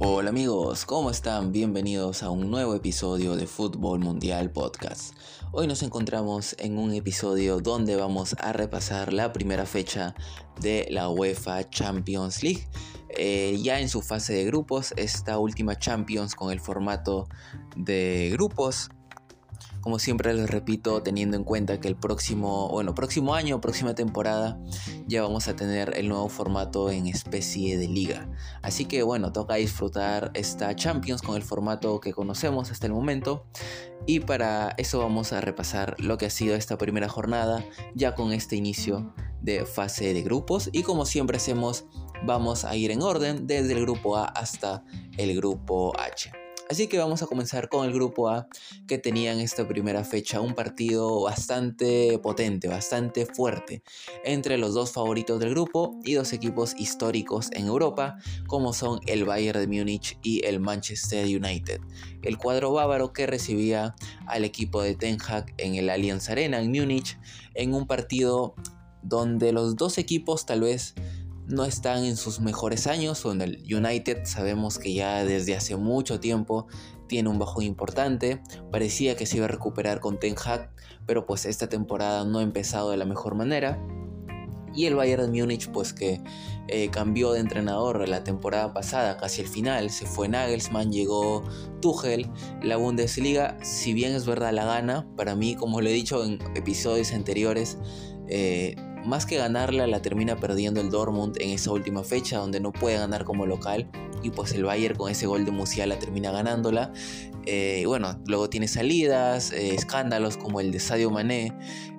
[0.00, 1.50] Hola amigos, ¿cómo están?
[1.50, 5.12] Bienvenidos a un nuevo episodio de Fútbol Mundial Podcast.
[5.50, 10.14] Hoy nos encontramos en un episodio donde vamos a repasar la primera fecha
[10.60, 12.68] de la UEFA Champions League.
[13.08, 17.26] Eh, ya en su fase de grupos, esta última Champions con el formato
[17.74, 18.90] de grupos
[19.88, 24.60] como siempre les repito, teniendo en cuenta que el próximo, bueno, próximo año, próxima temporada,
[25.06, 28.28] ya vamos a tener el nuevo formato en especie de liga.
[28.60, 33.46] Así que bueno, toca disfrutar esta Champions con el formato que conocemos hasta el momento.
[34.04, 38.34] Y para eso vamos a repasar lo que ha sido esta primera jornada, ya con
[38.34, 40.68] este inicio de fase de grupos.
[40.70, 41.86] Y como siempre hacemos,
[42.26, 44.84] vamos a ir en orden desde el grupo A hasta
[45.16, 46.30] el grupo H.
[46.70, 48.46] Así que vamos a comenzar con el grupo A
[48.86, 53.82] que tenía en esta primera fecha un partido bastante potente, bastante fuerte
[54.22, 59.24] entre los dos favoritos del grupo y dos equipos históricos en Europa como son el
[59.24, 61.80] Bayern de Múnich y el Manchester United.
[62.20, 63.94] El cuadro bávaro que recibía
[64.26, 67.18] al equipo de Ten Hag en el Allianz Arena en Múnich
[67.54, 68.54] en un partido
[69.02, 70.94] donde los dos equipos tal vez
[71.48, 75.76] no están en sus mejores años, o en el United sabemos que ya desde hace
[75.76, 76.66] mucho tiempo
[77.08, 80.70] tiene un bajón importante, parecía que se iba a recuperar con Ten Hag,
[81.06, 83.82] pero pues esta temporada no ha empezado de la mejor manera.
[84.74, 86.20] Y el Bayern de Múnich pues que
[86.68, 91.42] eh, cambió de entrenador la temporada pasada, casi el final, se fue Nagelsmann, llegó
[91.80, 92.30] Tuchel,
[92.62, 96.38] la Bundesliga, si bien es verdad la gana, para mí como lo he dicho en
[96.54, 97.78] episodios anteriores,
[98.28, 98.76] eh,
[99.08, 102.98] más que ganarla la termina perdiendo el Dortmund en esa última fecha donde no puede
[102.98, 103.90] ganar como local
[104.22, 106.92] y pues el Bayern con ese gol de Musiala termina ganándola.
[107.46, 111.52] Eh, bueno, luego tiene salidas, eh, escándalos como el de Sadio Mané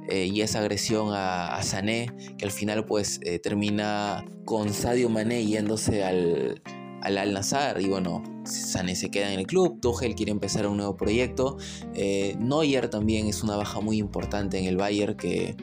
[0.08, 6.04] eh, y esa agresión a, Sané que al final pues termina con Sadio Mané yéndose
[6.04, 6.62] al,
[7.02, 10.78] al Al Nazar y bueno, Sané se queda en el club, Tuchel quiere empezar un
[10.78, 11.58] nuevo proyecto,
[12.38, 15.56] Neuer también es una baja muy importante en el Bayern que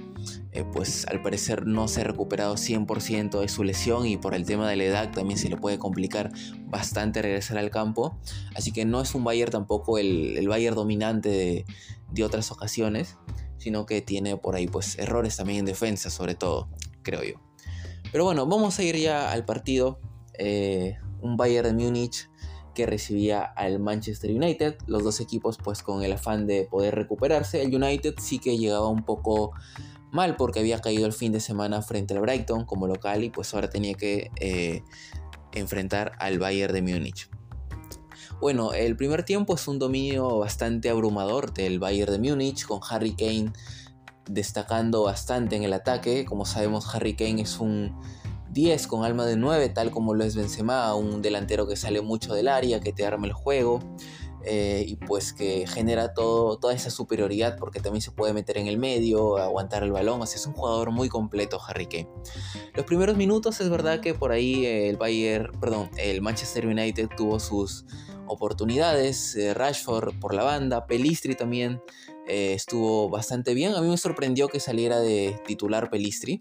[0.56, 4.46] eh, pues al parecer no se ha recuperado 100% de su lesión y por el
[4.46, 6.32] tema de la edad también se le puede complicar
[6.64, 8.18] bastante regresar al campo.
[8.54, 11.66] Así que no es un Bayern tampoco el, el Bayern dominante
[12.10, 13.18] de, otras ocasiones,
[13.58, 16.70] sino que tiene por ahí pues errores también en defensa sobre todo,
[17.02, 17.34] creo yo.
[18.10, 20.00] Pero bueno, vamos a ir ya al partido.
[20.38, 22.30] Eh, un Bayern de Múnich
[22.74, 24.76] que recibía al Manchester United.
[24.86, 27.60] Los dos equipos pues con el afán de poder recuperarse.
[27.60, 29.52] El United sí que llegaba un poco
[30.12, 33.52] mal porque había caído el fin de semana frente al Brighton como local y pues
[33.54, 34.82] ahora tenía que eh,
[35.52, 37.28] enfrentar al Bayern de Múnich.
[38.40, 43.14] Bueno, el primer tiempo es un dominio bastante abrumador del Bayern de Múnich con Harry
[43.14, 43.52] Kane
[44.28, 46.24] destacando bastante en el ataque.
[46.24, 47.98] Como sabemos, Harry Kane es un
[48.50, 52.34] 10 con alma de 9, tal como lo es Benzema, un delantero que sale mucho
[52.34, 53.80] del área, que te arma el juego.
[54.48, 58.68] Eh, y pues que genera todo, toda esa superioridad porque también se puede meter en
[58.68, 61.88] el medio, aguantar el balón, así es un jugador muy completo Harry.
[62.74, 67.40] Los primeros minutos es verdad que por ahí el Bayern, perdón, el Manchester United tuvo
[67.40, 67.86] sus
[68.28, 71.82] oportunidades, eh, Rashford por la banda, Pelistri también
[72.28, 76.40] eh, estuvo bastante bien, a mí me sorprendió que saliera de titular Pelistri,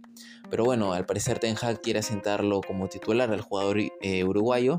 [0.51, 3.79] pero bueno, al parecer Ten Hag quiere asentarlo como titular al jugador
[4.27, 4.77] uruguayo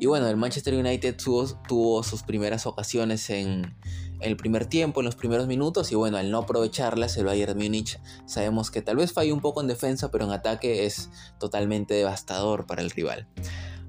[0.00, 3.76] y bueno, el Manchester United tuvo, sus primeras ocasiones en,
[4.20, 8.00] el primer tiempo, en los primeros minutos, y bueno, al no aprovecharlas, el Bayern Múnich
[8.24, 12.66] sabemos que tal vez falló un poco en defensa, pero en ataque es totalmente devastador
[12.66, 13.28] para el rival.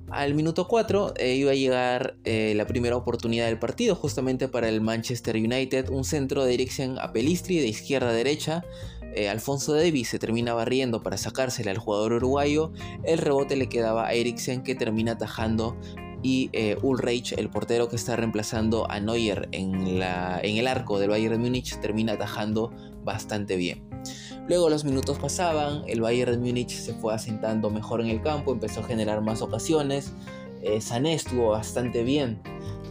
[0.10, 4.68] Al minuto 4 eh, iba a llegar eh, la primera oportunidad del partido, justamente para
[4.68, 8.66] el Manchester United, un centro de dirección a Pelistri de izquierda a derecha,
[9.16, 12.72] eh, Alfonso Davis se termina barriendo para sacársela al jugador uruguayo.
[13.04, 15.78] El rebote le quedaba a Eriksen que termina atajando
[16.24, 21.34] y eh, Ulreich, el portero que está reemplazando a Neuer en, el arco del Bayern
[21.34, 22.72] de Múnich, termina atajando
[23.04, 23.84] bastante bien.
[24.48, 28.52] Luego los minutos pasaban, el Bayern de Múnich se fue asentando mejor en el campo,
[28.52, 30.14] empezó a generar más ocasiones.
[30.62, 32.40] Eh, Sané estuvo bastante bien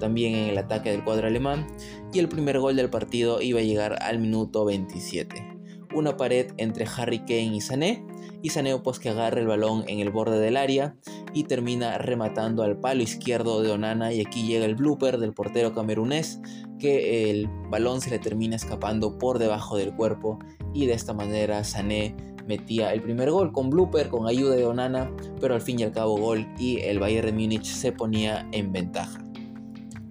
[0.00, 1.66] también en el ataque del cuadro alemán
[2.12, 5.49] y el primer gol del partido iba a llegar al minuto 27
[5.94, 8.04] una pared entre Harry Kane y Sané,
[8.42, 10.96] y Sané pues que agarra el balón en el borde del área
[11.34, 15.74] y termina rematando al palo izquierdo de Onana y aquí llega el blooper del portero
[15.74, 16.40] camerunés
[16.78, 20.38] que el balón se le termina escapando por debajo del cuerpo
[20.72, 22.16] y de esta manera Sané
[22.46, 25.92] metía el primer gol con blooper, con ayuda de Onana, pero al fin y al
[25.92, 29.29] cabo gol y el Bayern de Múnich se ponía en ventaja.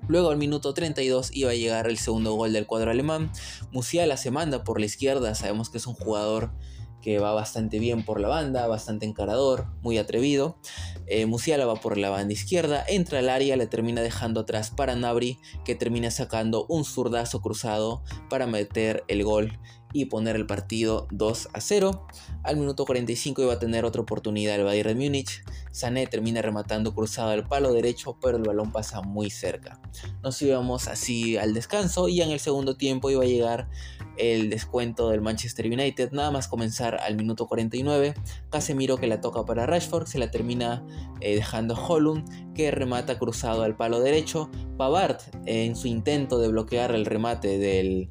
[0.09, 3.31] Luego al minuto 32 iba a llegar el segundo gol del cuadro alemán.
[3.71, 6.51] Musiala se manda por la izquierda, sabemos que es un jugador
[7.00, 10.57] que va bastante bien por la banda, bastante encarador, muy atrevido.
[11.06, 14.95] Eh, Musiala va por la banda izquierda, entra al área, le termina dejando atrás para
[14.95, 19.59] Nabri, que termina sacando un zurdazo cruzado para meter el gol
[19.94, 22.07] y poner el partido 2 a 0.
[22.44, 25.44] Al minuto 45 iba a tener otra oportunidad el Bayern de Múnich.
[25.71, 29.80] Sané termina rematando cruzado al palo derecho, pero el balón pasa muy cerca.
[30.24, 33.69] Nos íbamos así al descanso y en el segundo tiempo iba a llegar
[34.18, 36.12] el descuento del Manchester United.
[36.12, 38.13] Nada más comenzar al minuto 49.
[38.50, 40.85] Casemiro que la toca para Rashford, se la termina
[41.21, 44.51] eh, dejando Holland que remata cruzado al palo derecho.
[44.77, 48.09] Pavard en su intento de bloquear el remate del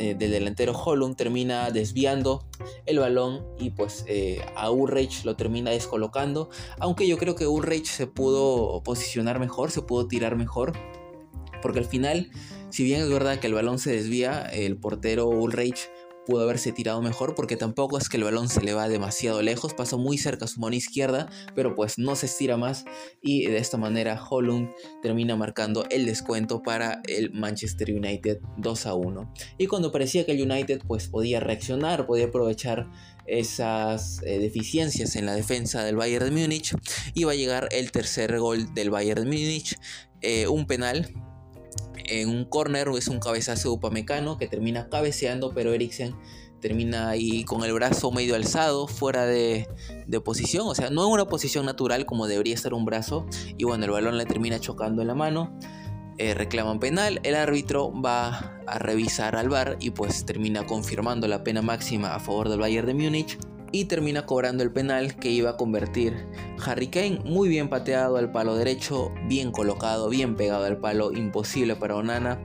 [0.00, 2.48] eh, del delantero Holland termina desviando
[2.86, 6.48] el balón y pues eh, a Ulreich lo termina descolocando.
[6.78, 10.72] Aunque yo creo que Ulreich se pudo posicionar mejor, se pudo tirar mejor.
[11.60, 12.30] Porque al final,
[12.70, 15.90] si bien es verdad que el balón se desvía, el portero Ulreich
[16.26, 19.74] pudo haberse tirado mejor porque tampoco es que el balón se le va demasiado lejos,
[19.74, 22.84] pasó muy cerca a su mano izquierda, pero pues no se estira más
[23.22, 24.70] y de esta manera Holland
[25.02, 29.34] termina marcando el descuento para el Manchester United 2 a 1.
[29.58, 32.88] Y cuando parecía que el United pues podía reaccionar, podía aprovechar
[33.26, 36.74] esas eh, deficiencias en la defensa del Bayern de Múnich,
[37.14, 39.76] iba a llegar el tercer gol del Bayern de Múnich,
[40.20, 41.12] eh, un penal
[42.10, 46.14] en un corner es un cabezazo de Upamecano que termina cabeceando, pero Eriksen
[46.60, 49.66] termina ahí con el brazo medio alzado, fuera de,
[50.24, 53.26] posición, o sea, no en una posición natural como debería estar un brazo,
[53.56, 55.56] y bueno, el balón le termina chocando en la mano.
[56.18, 61.42] Eh, reclaman penal, el árbitro va a revisar al bar y pues termina confirmando la
[61.42, 63.38] pena máxima a favor del Bayern de Múnich
[63.72, 66.26] y termina cobrando el penal que iba a convertir
[66.64, 71.76] Harry Kane, muy bien pateado al palo derecho, bien colocado, bien pegado al palo, imposible
[71.76, 72.40] para Onana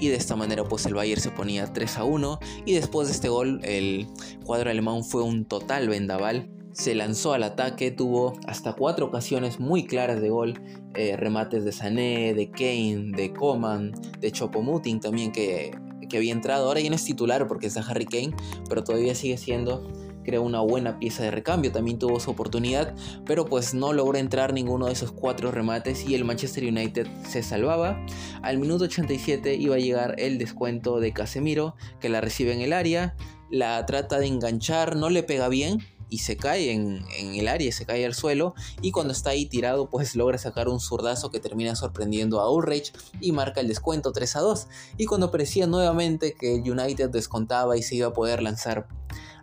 [0.00, 3.14] y de esta manera pues el Bayern se ponía 3 a 1 y después de
[3.14, 4.06] este gol el
[4.44, 6.50] cuadro alemán fue un total vendaval.
[6.72, 10.54] Se lanzó al ataque, tuvo hasta cuatro ocasiones muy claras de gol,
[10.94, 15.72] eh, remates de Sané, de Kane, de Coman, de Chopomutin también que,
[16.08, 16.68] que había entrado.
[16.68, 18.34] Ahora ya no es titular porque está Harry Kane,
[18.68, 19.90] pero todavía sigue siendo
[20.24, 22.94] creó una buena pieza de recambio, también tuvo su oportunidad,
[23.24, 27.42] pero pues no logró entrar ninguno de esos cuatro remates y el Manchester United se
[27.42, 28.04] salvaba.
[28.42, 32.72] Al minuto 87 iba a llegar el descuento de Casemiro, que la recibe en el
[32.72, 33.16] área,
[33.50, 35.80] la trata de enganchar, no le pega bien,
[36.10, 39.88] y se cae en, el área, se cae al suelo y cuando está ahí tirado
[39.88, 44.36] pues logra sacar un zurdazo que termina sorprendiendo a Ulrich y marca el descuento 3
[44.36, 44.66] a 2
[44.98, 48.88] y cuando parecía nuevamente que el United descontaba y se iba a poder lanzar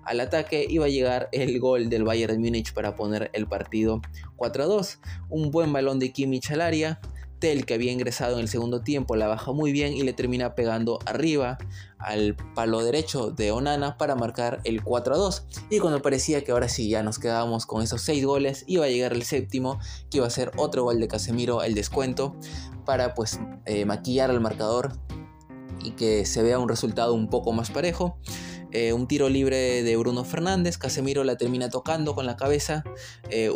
[0.07, 4.01] al ataque iba a llegar el gol del Bayern Múnich para poner el partido
[4.37, 4.99] 4 a 2.
[5.29, 7.01] Un buen balón de Kimmich al área.
[7.39, 10.55] Tel que había ingresado en el segundo tiempo la baja muy bien y le termina
[10.55, 11.59] pegando arriba
[11.99, 15.45] al palo derecho de Onana para marcar el 4 a 2.
[15.69, 18.89] Y cuando parecía que ahora sí ya nos quedábamos con esos 6 goles, iba a
[18.89, 19.77] llegar el séptimo,
[20.09, 22.35] que iba a ser otro gol de Casemiro, el descuento,
[22.85, 24.93] para pues eh, maquillar al marcador
[25.83, 28.17] y que se vea un resultado un poco más parejo.
[28.71, 32.83] Eh, un tiro libre de Bruno Fernández, Casemiro la termina tocando con la cabeza,
[33.29, 33.49] eh,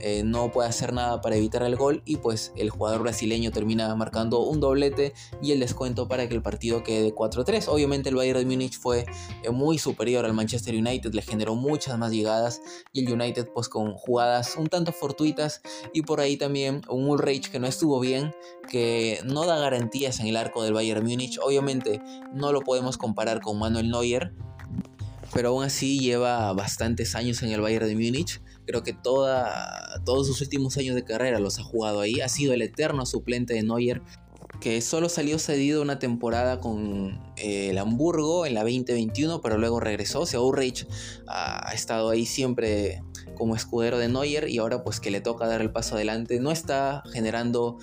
[0.00, 3.94] eh, no puede hacer nada para evitar el gol y pues el jugador brasileño termina
[3.94, 5.12] marcando un doblete
[5.42, 7.66] y el descuento para que el partido quede 4-3.
[7.68, 9.06] Obviamente el Bayern de Múnich fue
[9.52, 12.60] muy superior al Manchester United, le generó muchas más llegadas
[12.92, 17.50] y el United pues con jugadas un tanto fortuitas y por ahí también un Ulreich
[17.50, 18.34] que no estuvo bien,
[18.68, 21.38] que no da garantías en el arco del Bayern Múnich.
[21.42, 22.00] Obviamente
[22.32, 24.27] no lo podemos comparar con Manuel Neuer,
[25.32, 28.40] pero aún así lleva bastantes años en el Bayern de Múnich.
[28.66, 32.20] Creo que toda, todos sus últimos años de carrera los ha jugado ahí.
[32.20, 34.02] Ha sido el eterno suplente de Neuer,
[34.60, 39.80] que solo salió cedido una temporada con eh, el Hamburgo en la 2021, pero luego
[39.80, 40.20] regresó.
[40.20, 40.86] O sea, Ulrich
[41.28, 43.02] ha estado ahí siempre
[43.38, 46.40] como escudero de Neuer y ahora pues que le toca dar el paso adelante.
[46.40, 47.78] No está generando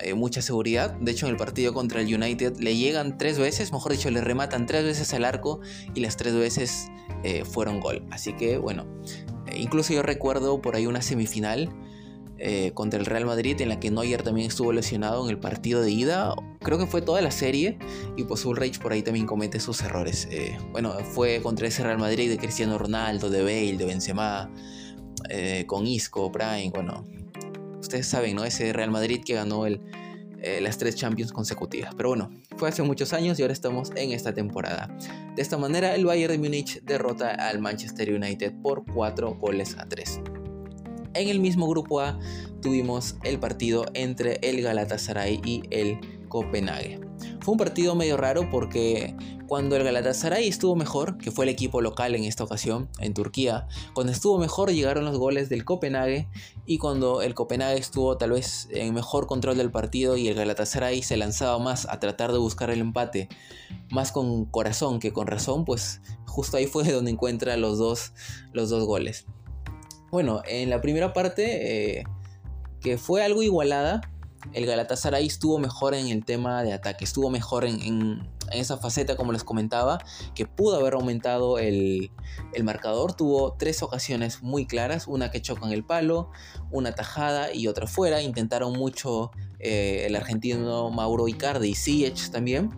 [0.00, 0.94] eh, mucha seguridad.
[1.00, 4.20] De hecho, en el partido contra el United le llegan tres veces, mejor dicho, le
[4.20, 5.60] rematan tres veces al arco
[5.94, 6.88] y las tres veces
[7.24, 8.06] eh, fueron gol.
[8.10, 8.86] Así que bueno,
[9.46, 11.70] eh, incluso yo recuerdo por ahí una semifinal.
[12.74, 15.90] contra el Real Madrid en la que Neuer también estuvo lesionado en el partido de
[15.90, 16.36] ida.
[16.60, 17.78] Creo que fue toda la serie
[18.16, 20.28] y pues Ulreich por ahí también comete sus errores.
[20.70, 24.48] bueno, fue contra ese Real Madrid de Cristiano Ronaldo, de Bale, de Benzema,
[25.66, 27.04] con Isco, Prime, bueno,
[27.80, 28.44] ustedes saben, ¿no?
[28.44, 31.94] Ese Real Madrid que ganó eh, las tres Champions consecutivas.
[31.96, 34.88] Pero bueno, fue hace muchos años y ahora estamos en esta temporada.
[35.34, 39.88] De esta manera, el Bayern de Múnich derrota al Manchester United por 4 goles a
[39.88, 40.20] 3.
[41.14, 42.18] En el mismo grupo A
[42.62, 47.00] tuvimos el partido entre el Galatasaray y el Copenhague.
[47.40, 49.14] Fue un partido medio raro porque
[49.48, 53.66] cuando el Galatasaray estuvo mejor, que fue el equipo local en esta ocasión, en Turquía,
[53.94, 56.28] cuando estuvo mejor llegaron los goles del Copenhague
[56.66, 61.02] y cuando el Copenhague estuvo tal vez en mejor control del partido y el Galatasaray
[61.02, 63.28] se lanzaba más a tratar de buscar el empate,
[63.90, 68.12] más con corazón que con razón, pues justo ahí fue donde encuentra los dos,
[68.52, 69.26] los dos goles.
[70.10, 72.04] Bueno, en la primera parte, eh,
[72.80, 74.00] que fue algo igualada,
[74.52, 78.20] el Galatasaray estuvo mejor en el tema de ataque, estuvo mejor en,
[78.52, 79.98] esa faceta como les comentaba,
[80.34, 82.10] que pudo haber aumentado el,
[82.52, 83.14] el, marcador.
[83.14, 86.30] Tuvo tres ocasiones muy claras, una que chocó en el palo,
[86.70, 88.22] una tajada y otra fuera.
[88.22, 92.70] Intentaron mucho eh, el argentino Mauro Icardi y Ziyech también.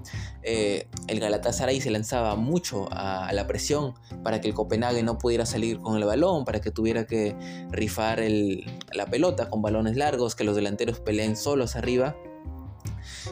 [0.43, 5.45] Eh, el Galatasaray se lanzaba mucho a, la presión para que el Copenhague no pudiera
[5.45, 7.37] salir con el balón, para que tuviera que
[7.71, 8.23] rifar
[8.93, 12.17] la pelota con balones largos, que los delanteros peleen solos arriba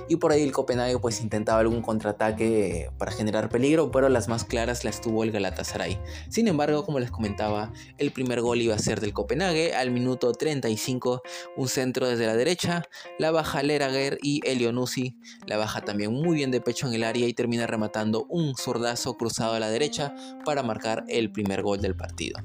[0.08, 4.44] y por ahí el Copenhague pues intentaba algún contraataque para generar peligro, pero las más
[4.44, 5.98] claras las tuvo el Galatasaray.
[6.28, 10.32] Sin embargo, como les comentaba, el primer gol iba a ser del Copenhague al minuto
[10.32, 11.22] 35,
[11.56, 12.82] un centro desde la derecha,
[13.18, 17.26] la baja Lerager y Elionusi, la baja también muy bien de pecho en el área
[17.26, 21.96] y termina rematando un zurdazo cruzado a la derecha para marcar el primer gol del
[21.96, 22.38] partido.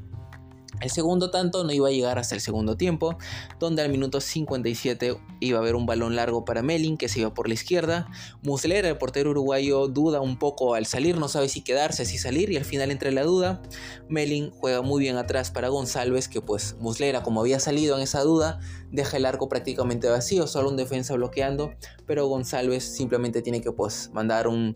[0.83, 3.17] El segundo tanto no iba a llegar hasta el segundo tiempo,
[3.57, 7.33] donde al minuto 57 iba a haber un balón largo para Melin que se iba
[7.33, 8.11] por la izquierda.
[8.41, 12.51] Muslera, el portero uruguayo, duda un poco al salir, no sabe si quedarse, si salir
[12.51, 13.61] y al final entre la duda.
[14.09, 18.19] Melin juega muy bien atrás para González, que pues Muslera, como había salido en esa
[18.21, 18.59] duda,
[18.91, 21.71] deja el arco prácticamente vacío, solo un defensa bloqueando,
[22.05, 24.75] pero González simplemente tiene que pues mandar un,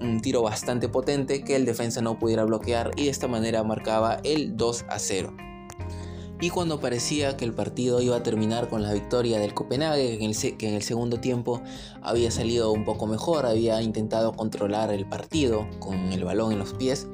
[0.00, 4.20] un tiro bastante potente que el defensa no pudiera bloquear y de esta manera marcaba
[4.24, 5.34] el 2 a 0.
[6.42, 10.18] Y cuando parecía que el partido iba a terminar con la victoria del Copenhague,
[10.56, 11.60] que en el segundo tiempo
[12.00, 16.72] había salido un poco mejor, había intentado controlar el partido con el balón en los
[16.72, 17.06] pies,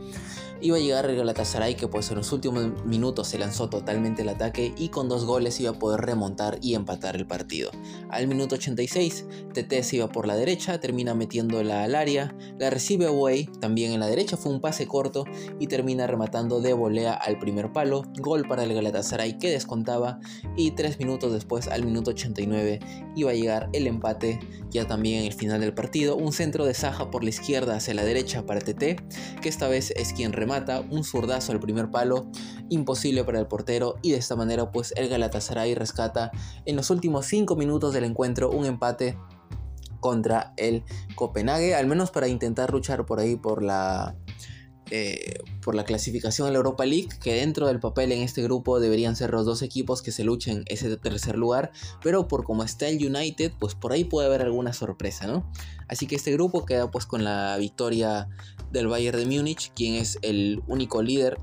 [0.60, 4.28] iba a llegar el Galatasaray que pues en los últimos minutos se lanzó totalmente el
[4.28, 7.70] ataque y con dos goles iba a poder remontar y empatar el partido.
[8.10, 13.06] Al minuto 86, TT se iba por la derecha, termina metiéndola al área, la recibe
[13.06, 15.24] Away, también en la derecha fue un pase corto
[15.58, 20.20] y termina rematando de volea al primer palo, gol para el Galatasaray que descontaba
[20.56, 22.80] y tres minutos después al minuto 89
[23.14, 26.74] iba a llegar el empate ya también en el final del partido, un centro de
[26.74, 30.45] Saja por la izquierda hacia la derecha para TT, que esta vez es quien remata
[30.46, 32.26] mata un zurdazo al primer palo,
[32.68, 36.30] imposible para el portero y de esta manera pues el Galatasaray rescata
[36.64, 39.18] en los últimos 5 minutos del encuentro un empate
[40.00, 40.84] contra el
[41.14, 44.16] Copenhague, al menos para intentar luchar por ahí por la
[44.92, 48.78] eh, por la clasificación a la Europa League, que dentro del papel en este grupo
[48.78, 51.72] deberían ser los dos equipos que se luchen ese tercer lugar,
[52.04, 55.50] pero por como está el United, pues por ahí puede haber alguna sorpresa, ¿no?
[55.88, 58.28] Así que este grupo queda pues con la victoria
[58.70, 61.38] del Bayern de Múnich, quien es el único líder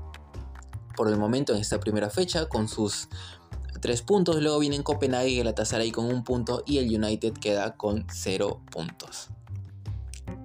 [0.96, 3.08] por el momento en esta primera fecha, con sus
[3.80, 5.54] tres puntos, luego vienen Copenhague y el
[5.92, 9.28] con un punto y el United queda con cero puntos.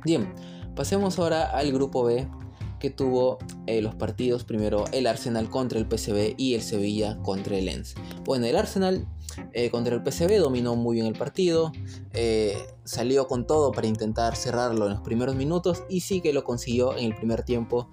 [0.03, 0.33] Bien,
[0.75, 2.27] pasemos ahora al grupo B
[2.79, 7.57] que tuvo eh, los partidos primero el Arsenal contra el PSV y el Sevilla contra
[7.57, 7.95] el Lens.
[8.23, 9.07] Bueno, el Arsenal
[9.53, 11.71] eh, contra el PSV dominó muy bien el partido,
[12.13, 16.43] eh, salió con todo para intentar cerrarlo en los primeros minutos y sí que lo
[16.43, 17.91] consiguió en el primer tiempo,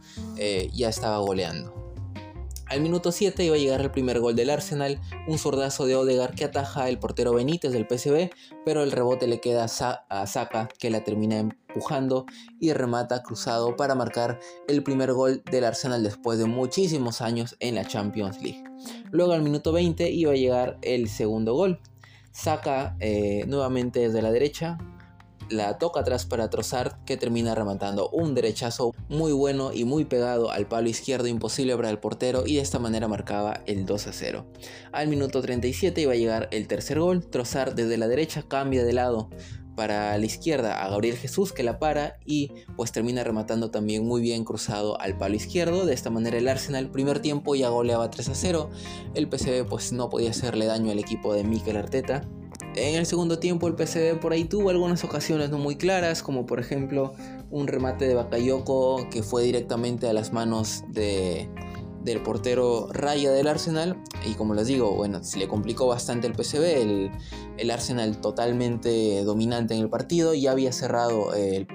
[0.73, 1.86] ya estaba goleando.
[2.68, 6.35] Al minuto 7 iba a llegar el primer gol del Arsenal, un sordazo de Odegar
[6.35, 8.30] que ataja el portero Benítez del PSV,
[8.64, 12.26] pero el rebote le queda a Saka que la termina empujando
[12.58, 17.76] y remata cruzado para marcar el primer gol del Arsenal después de muchísimos años en
[17.76, 18.64] la Champions League.
[19.12, 21.78] Luego al minuto 20 iba a llegar el segundo gol.
[22.32, 24.76] Saka eh, nuevamente desde la derecha,
[25.48, 30.50] la toca atrás para trozar que termina rematando un derechazo muy bueno y muy pegado
[30.50, 34.12] al palo izquierdo imposible para el portero y de esta manera marcaba el 2 a
[34.12, 34.46] 0.
[34.92, 38.92] Al minuto 37 iba a llegar el tercer gol, trozar desde la derecha cambia de
[38.92, 39.30] lado
[39.76, 44.22] para la izquierda a Gabriel Jesús que la para y pues termina rematando también muy
[44.22, 45.86] bien cruzado al palo izquierdo.
[45.86, 48.70] De esta manera el Arsenal primer tiempo ya goleaba 3 a 0.
[49.14, 52.26] El PSV pues no podía hacerle daño al equipo de Mikel Arteta
[52.76, 56.47] en el segundo tiempo el PSV por ahí tuvo algunas ocasiones no muy claras, como
[56.47, 57.14] por ejemplo
[57.50, 61.49] un remate de Bakayoko que fue directamente a las manos de,
[62.02, 63.97] del portero Raya del Arsenal.
[64.25, 67.11] Y como les digo, bueno, se le complicó bastante el PSV, el,
[67.56, 71.66] el Arsenal totalmente dominante en el partido, ya había cerrado el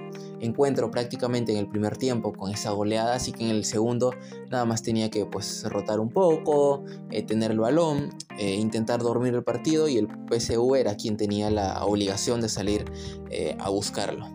[0.42, 4.12] encuentro prácticamente en el primer tiempo con esa goleada, así que en el segundo
[4.50, 9.34] nada más tenía que pues rotar un poco, eh, tener el balón, eh, intentar dormir
[9.34, 12.84] el partido y el PSV era quien tenía la obligación de salir
[13.30, 14.28] eh, a buscarlo.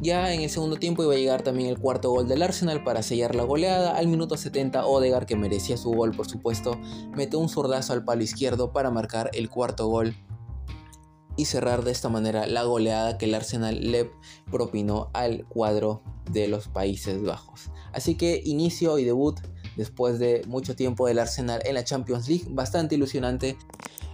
[0.00, 3.02] Ya en el segundo tiempo iba a llegar también el cuarto gol del Arsenal para
[3.02, 3.96] sellar la goleada.
[3.96, 6.78] Al minuto 70 Odegaard, que merecía su gol por supuesto,
[7.16, 10.14] metió un zurdazo al palo izquierdo para marcar el cuarto gol
[11.36, 14.10] y cerrar de esta manera la goleada que el Arsenal le
[14.50, 17.70] propinó al cuadro de los Países Bajos.
[17.92, 19.40] Así que inicio y debut
[19.76, 23.56] después de mucho tiempo del Arsenal en la Champions League, bastante ilusionante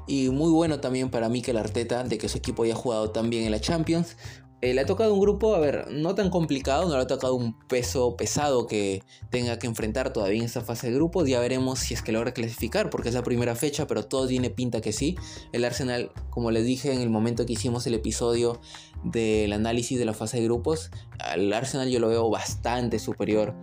[0.07, 3.45] y muy bueno también para Mikel Arteta de que su equipo haya jugado tan bien
[3.45, 4.17] en la Champions.
[4.63, 7.35] Eh, le ha tocado un grupo, a ver, no tan complicado, no le ha tocado
[7.35, 11.27] un peso pesado que tenga que enfrentar todavía en esta fase de grupos.
[11.27, 14.51] Ya veremos si es que logra clasificar, porque es la primera fecha, pero todo tiene
[14.51, 15.17] pinta que sí.
[15.53, 18.61] El Arsenal, como les dije en el momento que hicimos el episodio
[19.03, 23.55] del análisis de la fase de grupos, al Arsenal yo lo veo bastante superior,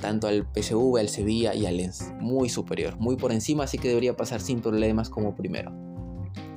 [0.00, 2.12] tanto al PSV, al Sevilla y al Lens.
[2.18, 5.89] Muy superior, muy por encima, así que debería pasar sin problemas como primero.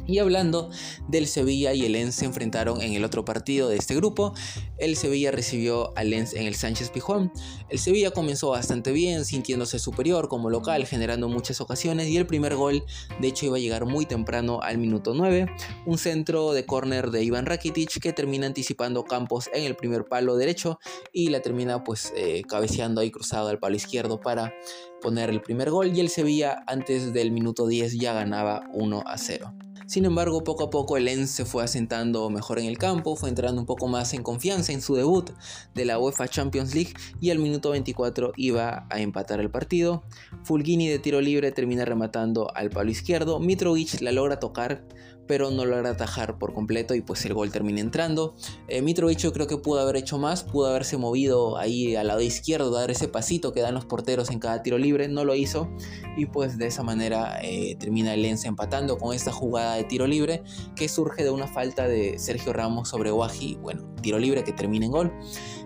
[0.06, 0.70] Y hablando
[1.08, 4.34] del Sevilla y el Lens se enfrentaron en el otro partido de este grupo.
[4.78, 7.32] El Sevilla recibió al Lens en el Sánchez Pijón.
[7.70, 12.56] El Sevilla comenzó bastante bien, sintiéndose superior como local, generando muchas ocasiones y el primer
[12.56, 12.84] gol
[13.22, 15.48] de hecho iba a llegar muy temprano al minuto 9.
[15.86, 20.36] Un centro de córner de Iván Rakitic que termina anticipando Campos en el primer palo
[20.36, 20.80] derecho
[21.12, 24.54] y la termina pues eh, cabeceando ahí cruzado al palo izquierdo para
[25.02, 29.18] poner el primer gol y el Sevilla antes del minuto 10 ya ganaba 1 a
[29.18, 29.54] 0.
[29.86, 33.30] Sin embargo, poco a poco el Lens se fue asentando mejor en el campo, fue
[33.30, 35.30] entrando un poco más en confianza en su debut
[35.76, 40.04] de la UEFA Champions League y al minuto 24 iba a empatar el partido.
[40.44, 44.84] Fulgini de tiro libre termina rematando al palo izquierdo, Mitrovic la logra tocar
[45.28, 48.36] pero no logra atajar por completo y pues el gol termina entrando.
[48.68, 48.84] Eh,
[49.18, 52.92] yo creo que pudo haber hecho más, pudo haberse movido ahí al lado izquierdo, dar
[52.92, 55.70] ese pasito que dan los porteros en cada tiro libre, no lo hizo
[56.18, 60.08] y pues de esa manera eh, termina el Lens empatando con esta jugada de tiro
[60.08, 60.44] libre
[60.76, 64.86] que surge de una falta de Sergio Ramos sobre Guaji, bueno, tiro libre que termina
[64.86, 65.14] en gol.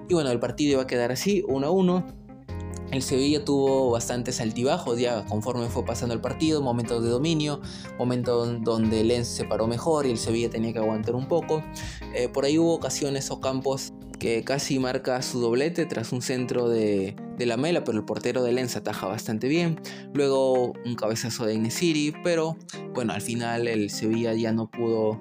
[0.09, 2.26] Y bueno, el partido iba a quedar así, 1 a 1.
[2.91, 7.61] El Sevilla tuvo bastantes altibajos ya conforme fue pasando el partido, momentos de dominio,
[7.99, 11.61] momentos donde Lens se paró mejor y el Sevilla tenía que aguantar un poco.
[12.15, 16.69] Eh, por ahí hubo ocasiones o campos que casi marca su doblete tras un centro
[16.69, 19.79] de, la mela, pero el portero de Lens ataja bastante bien.
[20.13, 22.57] Luego un cabezazo de Inesiri, pero
[22.93, 25.19] bueno, al final el Sevilla ya no pudo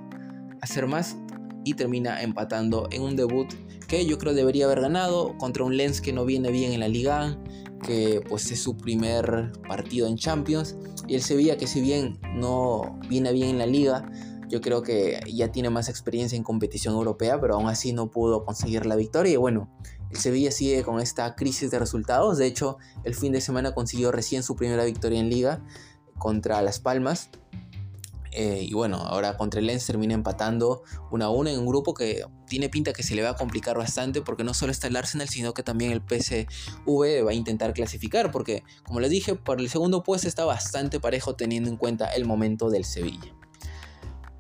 [0.63, 1.17] hacer más
[1.65, 3.53] y termina empatando en un debut
[3.87, 6.89] que yo creo debería haber ganado contra un Lens que no viene bien en la
[6.89, 7.39] liga,
[7.83, 10.77] que pues es su primer partido en Champions.
[11.07, 14.11] Y el Sevilla que si bien no viene bien en la liga,
[14.49, 18.45] yo creo que ya tiene más experiencia en competición europea, pero aún así no pudo
[18.45, 19.33] conseguir la victoria.
[19.33, 19.69] Y bueno,
[20.11, 24.13] el Sevilla sigue con esta crisis de resultados, de hecho el fin de semana consiguió
[24.13, 25.65] recién su primera victoria en liga
[26.19, 27.31] contra Las Palmas
[28.37, 31.95] eh, y bueno, ahora contra el Lens termina empatando 1 a 1 en un grupo
[31.95, 34.97] que tiene pinta que se le va a complicar bastante porque no solo está el
[34.97, 39.59] Arsenal, sino que también el PSV va a intentar clasificar porque, como les dije, por
[39.59, 43.35] el segundo puesto está bastante parejo teniendo en cuenta el momento del Sevilla.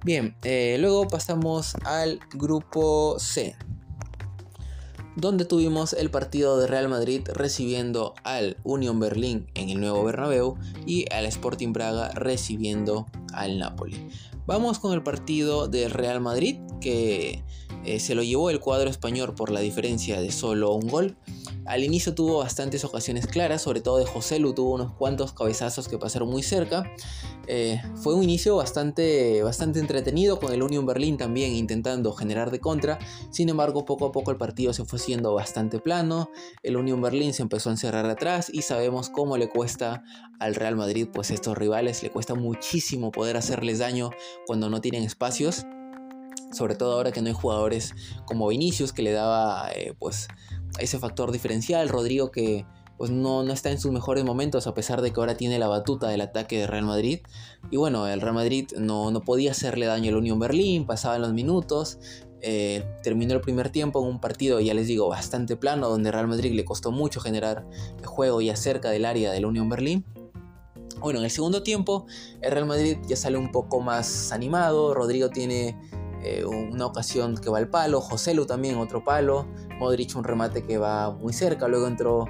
[0.04, 3.56] Bien, eh, luego pasamos al grupo C
[5.16, 10.56] donde tuvimos el partido de Real Madrid recibiendo al Union Berlin en el nuevo Bernabéu
[10.86, 14.06] y al Sporting Braga recibiendo al Napoli.
[14.46, 17.42] Vamos con el partido del Real Madrid que
[17.84, 21.16] eh, se lo llevó el cuadro español por la diferencia de solo un gol.
[21.66, 25.88] Al inicio tuvo bastantes ocasiones claras, sobre todo de José Lu, tuvo unos cuantos cabezazos
[25.88, 26.90] que pasaron muy cerca.
[27.48, 32.60] Eh, fue un inicio bastante, bastante entretenido con el Union Berlin también intentando generar de
[32.60, 32.98] contra.
[33.30, 36.30] Sin embargo, poco a poco el partido se fue siendo bastante plano.
[36.62, 40.04] El Union Berlin se empezó a encerrar atrás y sabemos cómo le cuesta
[40.38, 44.10] al Real Madrid, pues estos rivales le cuesta muchísimo poder hacerles daño
[44.46, 45.64] cuando no tienen espacios
[46.52, 47.92] sobre todo ahora que no hay jugadores
[48.24, 50.28] como Vinicius que le daba eh, pues
[50.78, 52.64] ese factor diferencial, Rodrigo que
[52.96, 55.68] pues no, no, está en sus mejores momentos a pesar de que ahora tiene la
[55.68, 57.20] batuta del ataque de Real Madrid.
[57.70, 61.34] Y bueno, el Real Madrid no, no podía hacerle daño al Unión Berlín, pasaban los
[61.34, 61.98] minutos,
[62.40, 66.28] eh, terminó el primer tiempo en un partido, ya les digo, bastante plano, donde Real
[66.28, 67.66] Madrid le costó mucho generar
[68.04, 70.04] juego ya cerca del área del Unión Berlín.
[71.00, 72.06] Bueno, en el segundo tiempo,
[72.40, 75.76] el Real Madrid ya sale un poco más animado, Rodrigo tiene
[76.22, 79.46] eh, una ocasión que va al palo, Joselu también otro palo,
[79.78, 82.26] Modric un remate que va muy cerca, luego entró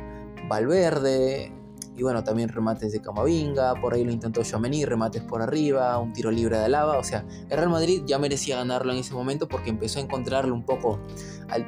[0.49, 1.53] Valverde,
[1.97, 6.13] y bueno, también remates de Camavinga, por ahí lo intentó Chomení, remates por arriba, un
[6.13, 9.49] tiro libre de Alaba, o sea, el Real Madrid ya merecía ganarlo en ese momento
[9.49, 11.01] porque empezó a encontrarle un poco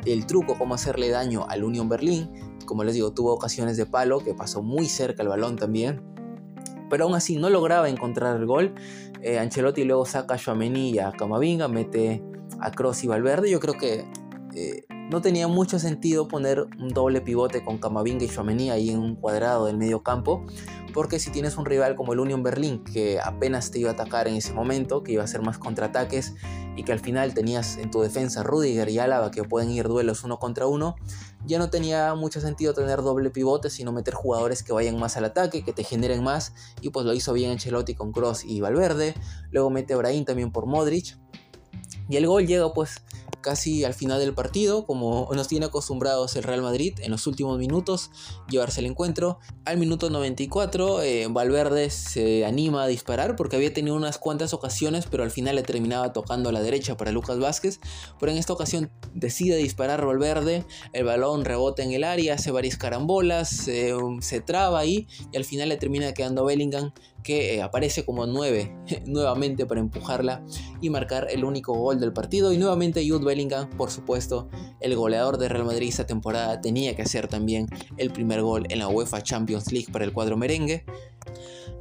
[0.05, 2.31] el truco, cómo hacerle daño al Union Berlín,
[2.67, 6.03] como les digo, tuvo ocasiones de palo, que pasó muy cerca el balón también,
[6.91, 8.75] pero aún así no lograba encontrar el gol.
[9.23, 12.23] Eh, Ancelotti luego saca a Chouameni y a Camavinga, mete
[12.61, 13.51] a Cross y Valverde.
[13.51, 14.05] Yo creo que
[14.55, 18.99] eh, no tenía mucho sentido poner un doble pivote con Camavinga y Chouameni ahí en
[18.99, 20.45] un cuadrado del medio campo,
[20.93, 24.29] porque si tienes un rival como el Union Berlin que apenas te iba a atacar
[24.29, 26.35] en ese momento, que iba a hacer más contraataques
[26.77, 30.25] y que al final tenías en tu defensa Rudiger y Álava que pueden ir duelos
[30.25, 30.95] uno contra uno,
[31.47, 35.25] ya no tenía mucho sentido tener doble pivote, sino meter jugadores que vayan más al
[35.25, 39.15] ataque, que te generen más, y pues lo hizo bien Ancelotti con Cross y Valverde,
[39.51, 41.19] luego mete Brahim también por Modric,
[42.09, 43.03] y el gol llega pues
[43.41, 47.59] casi al final del partido, como nos tiene acostumbrados el Real Madrid en los últimos
[47.59, 48.11] minutos,
[48.49, 49.39] llevarse el encuentro.
[49.65, 55.07] Al minuto 94, eh, Valverde se anima a disparar porque había tenido unas cuantas ocasiones,
[55.11, 57.81] pero al final le terminaba tocando a la derecha para Lucas Vázquez.
[58.19, 62.77] Pero en esta ocasión decide disparar Valverde, el balón rebota en el área, hace varias
[62.77, 68.27] carambolas, se traba ahí y al final le termina quedando Bellingham que eh, aparece como
[68.27, 68.77] 9
[69.07, 70.45] nuevamente para empujarla
[70.81, 72.53] y marcar el único gol del partido.
[72.53, 74.49] Y nuevamente Jude Bellingham, por supuesto,
[74.81, 78.79] el goleador de Real Madrid esta temporada, tenía que hacer también el primer gol en
[78.79, 80.85] la UEFA Champions League para el cuadro merengue.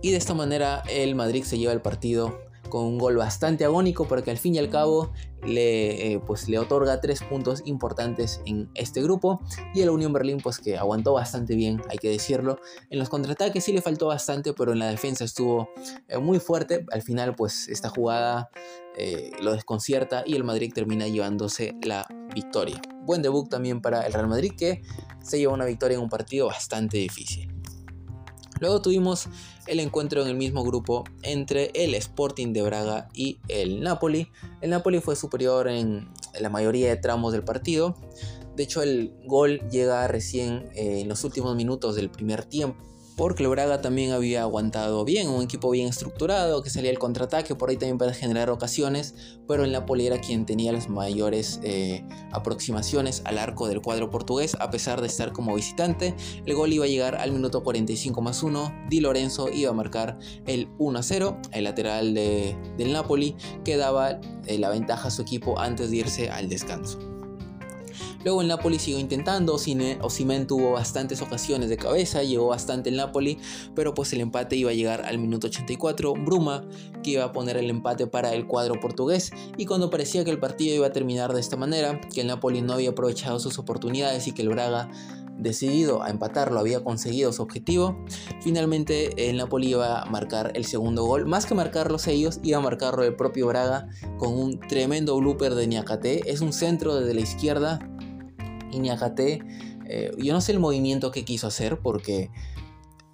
[0.01, 4.07] Y de esta manera el Madrid se lleva el partido con un gol bastante agónico
[4.07, 5.11] porque al fin y al cabo
[5.45, 9.41] le, eh, pues, le otorga tres puntos importantes en este grupo.
[9.73, 12.59] Y el Unión Berlín pues que aguantó bastante bien hay que decirlo.
[12.89, 15.69] En los contraataques sí le faltó bastante pero en la defensa estuvo
[16.07, 16.85] eh, muy fuerte.
[16.91, 18.49] Al final pues esta jugada
[18.95, 22.81] eh, lo desconcierta y el Madrid termina llevándose la victoria.
[23.03, 24.81] Buen debut también para el Real Madrid que
[25.21, 27.53] se lleva una victoria en un partido bastante difícil.
[28.59, 29.29] Luego tuvimos
[29.67, 34.29] el encuentro en el mismo grupo entre el Sporting de Braga y el Napoli.
[34.61, 37.95] El Napoli fue superior en la mayoría de tramos del partido.
[38.55, 43.43] De hecho, el gol llega recién eh, en los últimos minutos del primer tiempo porque
[43.43, 47.69] el Braga también había aguantado bien, un equipo bien estructurado, que salía el contraataque, por
[47.69, 49.15] ahí también para generar ocasiones,
[49.47, 54.55] pero el Napoli era quien tenía las mayores eh, aproximaciones al arco del cuadro portugués,
[54.59, 56.15] a pesar de estar como visitante.
[56.45, 60.19] El gol iba a llegar al minuto 45 más 1, Di Lorenzo iba a marcar
[60.45, 65.59] el 1 0, el lateral del Napoli, que daba eh, la ventaja a su equipo
[65.59, 67.16] antes de irse al descanso.
[68.27, 73.37] Luego el Napoli siguió intentando, Osimen tuvo bastantes ocasiones de cabeza, llegó bastante el Napoli,
[73.73, 76.13] pero pues el empate iba a llegar al minuto 84.
[76.13, 76.67] Bruma
[77.03, 80.39] que iba a poner el empate para el cuadro portugués y cuando parecía que el
[80.39, 84.27] partido iba a terminar de esta manera, que el Napoli no había aprovechado sus oportunidades
[84.27, 84.89] y que el Braga
[85.37, 88.03] decidido a empatarlo, había conseguido su objetivo.
[88.41, 91.25] Finalmente el Napoli iba a marcar el segundo gol.
[91.27, 93.87] Más que marcarlos ellos, iba a marcarlo el propio Braga
[94.17, 96.29] con un tremendo blooper de Niakate.
[96.29, 97.79] Es un centro desde la izquierda
[98.71, 99.41] Iñagate,
[99.85, 102.29] eh, yo no sé el movimiento que quiso hacer porque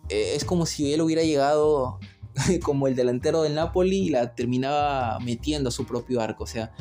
[0.09, 1.99] eh, es como si él hubiera llegado
[2.63, 6.43] como el delantero del Napoli y la terminaba metiendo a su propio arco.
[6.43, 6.71] O sea,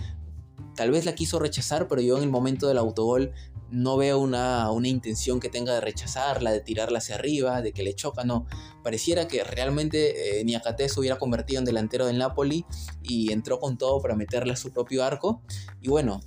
[0.75, 3.33] tal vez la quiso rechazar, pero yo en el momento del autogol
[3.71, 7.95] no veo una, intención que tenga de rechazarla, de tirarla hacia arriba, de que le
[7.95, 8.47] choca, no.
[8.83, 12.67] Pareciera que realmente eh, se hubiera convertido en delantero del Napoli
[13.03, 15.41] y entró con todo para meterle a su propio arco.
[15.81, 16.21] Y bueno,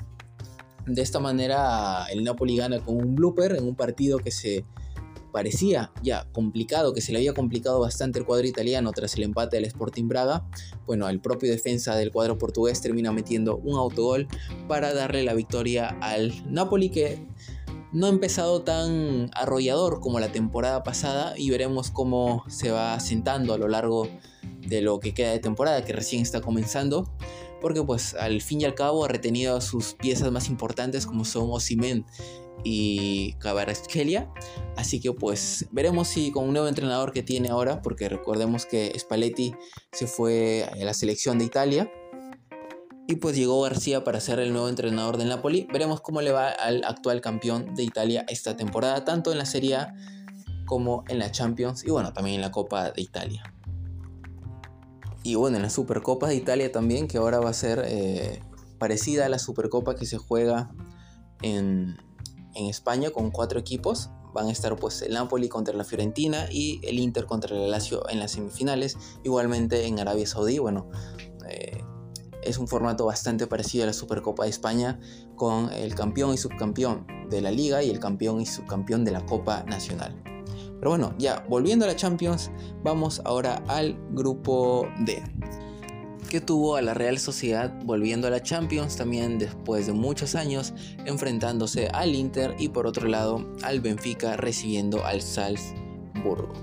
[0.88, 4.66] de esta manera el Napoli gana con un blooper en un partido que se
[5.36, 9.58] parecía ya complicado, que se le había complicado bastante el cuadro italiano tras el empate
[9.58, 10.46] del Sporting Braga.
[10.86, 14.30] Bueno, el propio defensa del cuadro portugués termina metiendo un autogol
[14.70, 17.28] para darle la victoria al Napoli que
[17.92, 23.54] no ha empezado tan arrollador como la temporada pasada y veremos cómo se va sentando
[23.54, 24.08] a lo largo
[24.68, 27.10] de lo que queda de temporada que recién está comenzando
[27.66, 31.26] porque pues al fin y al cabo ha retenido a sus piezas más importantes como
[31.26, 32.06] son Osimen
[32.64, 34.32] y Kvaratskhelia.
[34.78, 38.94] Así que pues veremos si con un nuevo entrenador que tiene ahora, porque recordemos que
[39.00, 39.56] Spalletti
[39.92, 41.92] se fue a la selección de Italia.
[43.08, 45.68] Y pues llegó García para ser el nuevo entrenador del Napoli.
[45.74, 49.78] Veremos cómo le va al actual campeón de Italia esta temporada, tanto en la Serie
[49.78, 49.96] A
[50.68, 53.55] como en la Champions y bueno, también en la Copa de Italia.
[55.26, 58.44] Y bueno, en la Supercopa de Italia también, que ahora va a ser eh,
[58.78, 60.72] parecida a la Supercopa que se juega
[61.42, 61.98] en,
[62.54, 64.12] España con cuatro equipos.
[64.36, 68.08] Van a estar pues el Napoli contra la Fiorentina y el Inter contra el Lazio
[68.08, 68.98] en las semifinales.
[69.24, 70.92] Igualmente en Arabia Saudí, bueno,
[71.50, 71.84] eh,
[72.44, 75.00] es un formato bastante parecido a la Supercopa de España
[75.36, 79.26] con el campeón y subcampeón de la liga y el campeón y subcampeón de la
[79.26, 80.35] Copa Nacional.
[80.80, 82.52] Pero bueno, ya volviendo a la Champions,
[82.84, 85.24] vamos ahora al grupo D.
[86.30, 90.74] Que tuvo a la Real Sociedad volviendo a la Champions también después de muchos años,
[91.06, 96.54] enfrentándose al Inter y por otro lado al Benfica recibiendo al Salzburgo.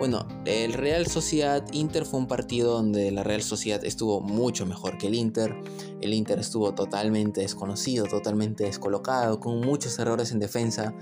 [0.00, 4.96] Bueno, el Real Sociedad Inter fue un partido donde la Real Sociedad estuvo mucho mejor
[4.96, 5.54] que el Inter.
[6.00, 10.94] El Inter estuvo totalmente desconocido, totalmente descolocado, con muchos errores en defensa.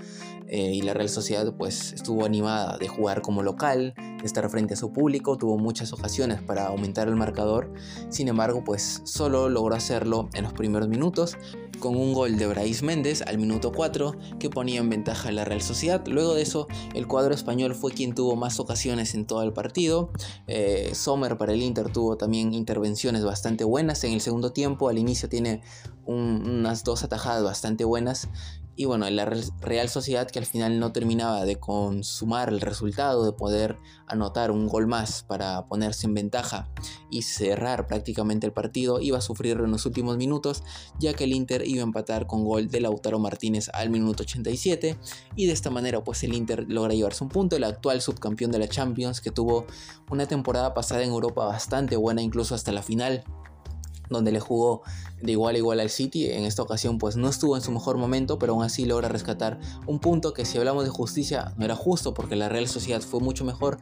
[0.49, 4.73] Eh, y la Real Sociedad pues estuvo animada de jugar como local, de estar frente
[4.73, 7.71] a su público, tuvo muchas ocasiones para aumentar el marcador.
[8.09, 11.37] Sin embargo, pues solo logró hacerlo en los primeros minutos
[11.79, 15.45] con un gol de Brais Méndez al minuto 4 que ponía en ventaja a la
[15.45, 16.05] Real Sociedad.
[16.07, 20.11] Luego de eso, el cuadro español fue quien tuvo más ocasiones en todo el partido.
[20.47, 24.89] Eh, Sommer para el Inter tuvo también intervenciones bastante buenas en el segundo tiempo.
[24.89, 25.61] Al inicio tiene
[26.05, 28.29] unas dos atajadas bastante buenas
[28.79, 33.33] y bueno, la Real Sociedad que al final no terminaba de consumar el resultado, de
[33.33, 36.69] poder anotar un gol más para ponerse en ventaja
[37.11, 40.63] y cerrar prácticamente el partido, iba a sufrir en los últimos minutos,
[40.97, 44.97] ya que el Inter iba a empatar con gol de Lautaro Martínez al minuto 87
[45.35, 48.59] y de esta manera pues el Inter logra llevarse un punto, el actual subcampeón de
[48.59, 49.65] la Champions que tuvo
[50.09, 53.25] una temporada pasada en Europa bastante buena, incluso hasta la final
[54.09, 54.83] donde le jugó
[55.21, 56.29] de igual a igual al City.
[56.31, 59.59] En esta ocasión pues no estuvo en su mejor momento, pero aún así logra rescatar
[59.87, 63.19] un punto que si hablamos de justicia no era justo porque la Real Sociedad fue
[63.19, 63.79] mucho mejor,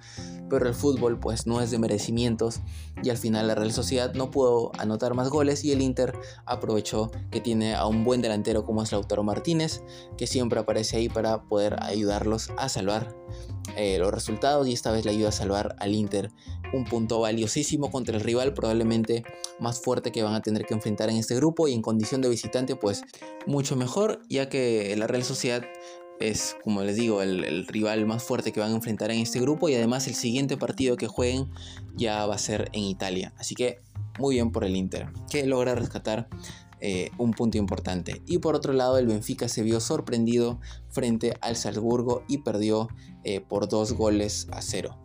[0.50, 2.62] pero el fútbol pues no es de merecimientos
[3.04, 6.14] y al final la Real Sociedad no pudo anotar más goles y el Inter
[6.46, 9.82] aprovechó que tiene a un buen delantero como es Lautaro Martínez,
[10.18, 13.16] que siempre aparece ahí para poder ayudarlos a salvar
[13.76, 16.32] eh, los resultados y esta vez le ayuda a salvar al Inter
[16.74, 19.24] un punto valiosísimo contra el rival probablemente
[19.60, 22.30] más fuerte que van a tener que enfrentar en este grupo y en condición de
[22.30, 23.04] visitante pues
[23.46, 25.64] mucho mejor ya que la Real Sociedad
[26.20, 29.40] es como les digo el, el, rival más fuerte que van a enfrentar en este
[29.40, 31.48] grupo y además el siguiente partido que jueguen
[31.96, 33.82] ya va a ser en Italia así que
[34.20, 36.28] muy bien por el Inter que logra rescatar
[36.80, 38.22] eh, un punto importante.
[38.28, 40.60] Y por otro lado, el Benfica se vio sorprendido
[40.90, 42.88] frente al Salzburgo y perdió
[43.24, 44.96] eh, por dos goles a cero.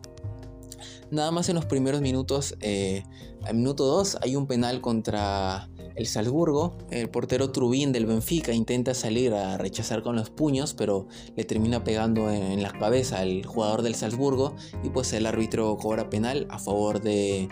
[1.11, 3.05] Nada más en los primeros minutos, eh,
[3.45, 6.79] al minuto 2 hay un penal contra el Salzburgo.
[6.91, 11.85] El portero Trubín del Benfica intenta salir a rechazar con los puños, pero le termina
[11.85, 16.59] pegando en, la cabeza al jugador del Salzburgo y pues el árbitro cobra penal a
[16.59, 17.49] favor de,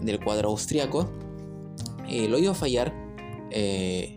[0.00, 1.10] del cuadro austriaco.
[2.08, 2.94] lo iba a fallar,
[3.50, 4.16] eh,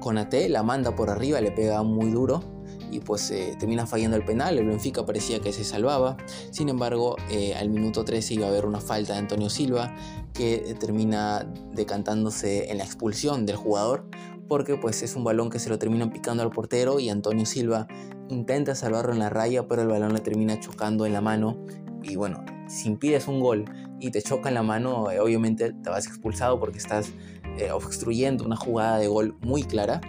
[0.00, 2.57] Conate la manda por arriba, le pega muy duro
[2.90, 4.58] y pues eh, termina fallando el penal.
[4.58, 6.16] El Benfica parecía que se salvaba.
[6.50, 9.94] Sin embargo, eh, al minuto 13 iba a haber una falta de Antonio Silva
[10.34, 14.06] que termina decantándose en la expulsión del jugador
[14.48, 17.86] porque pues es un balón que se lo termina picando al portero y Antonio Silva
[18.30, 21.58] intenta salvarlo en la raya, pero el balón le termina chocando en la mano
[22.02, 23.64] y bueno, si impides un gol
[24.00, 27.12] y te choca en la mano, obviamente te vas expulsado porque estás
[27.58, 30.00] eh, obstruyendo una jugada de gol muy clara.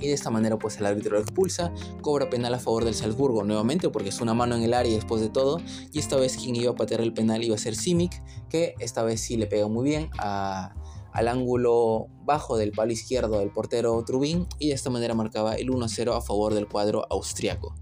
[0.00, 3.44] Y de esta manera pues el árbitro lo expulsa, cobra penal a favor del Salzburgo
[3.44, 5.60] nuevamente porque es una mano en el área después de todo.
[5.92, 9.02] Y esta vez quien iba a patear el penal iba a ser Simic, que esta
[9.02, 14.46] vez sí le pega muy bien al ángulo bajo del palo izquierdo del portero Trubin
[14.58, 17.74] y de esta manera marcaba el 1-0 a favor del cuadro austriaco.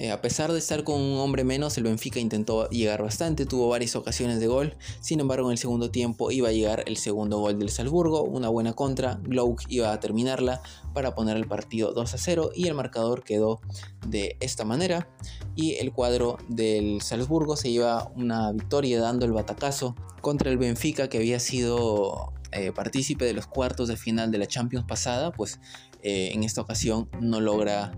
[0.00, 3.68] Eh, a pesar de estar con un hombre menos, el Benfica intentó llegar bastante, tuvo
[3.68, 7.38] varias ocasiones de gol, sin embargo en el segundo tiempo iba a llegar el segundo
[7.38, 10.62] gol del Salzburgo, una buena contra, Glouk iba a terminarla
[10.94, 13.60] para poner el partido 2 a 0 y el marcador quedó
[14.08, 15.06] de esta manera.
[15.54, 21.10] Y el cuadro del Salzburgo se lleva una victoria dando el batacazo contra el Benfica
[21.10, 25.60] que había sido eh, partícipe de los cuartos de final de la Champions pasada, pues
[26.02, 27.92] eh, en esta ocasión no logra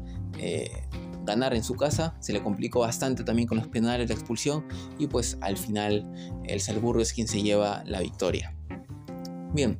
[1.24, 4.66] ganar en su casa, se le complicó bastante también con los penales de expulsión
[4.98, 6.10] y pues al final
[6.44, 8.56] el Salzburgo es quien se lleva la victoria.
[9.54, 9.78] Bien,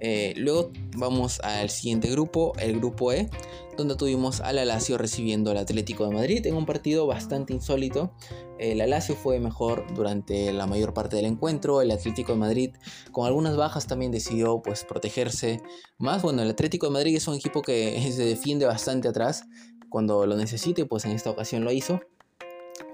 [0.00, 3.28] eh, luego vamos al siguiente grupo, el grupo E,
[3.76, 8.14] donde tuvimos al Alacio recibiendo al Atlético de Madrid en un partido bastante insólito.
[8.58, 11.80] El Alacio fue mejor durante la mayor parte del encuentro.
[11.80, 12.70] El Atlético de Madrid,
[13.12, 15.62] con algunas bajas, también decidió pues protegerse
[15.98, 16.22] más.
[16.22, 19.44] Bueno, el Atlético de Madrid es un equipo que se defiende bastante atrás
[19.90, 22.00] cuando lo necesite, pues en esta ocasión lo hizo.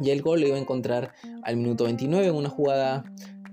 [0.00, 1.12] Y el gol lo iba a encontrar
[1.44, 3.04] al minuto 29 en una jugada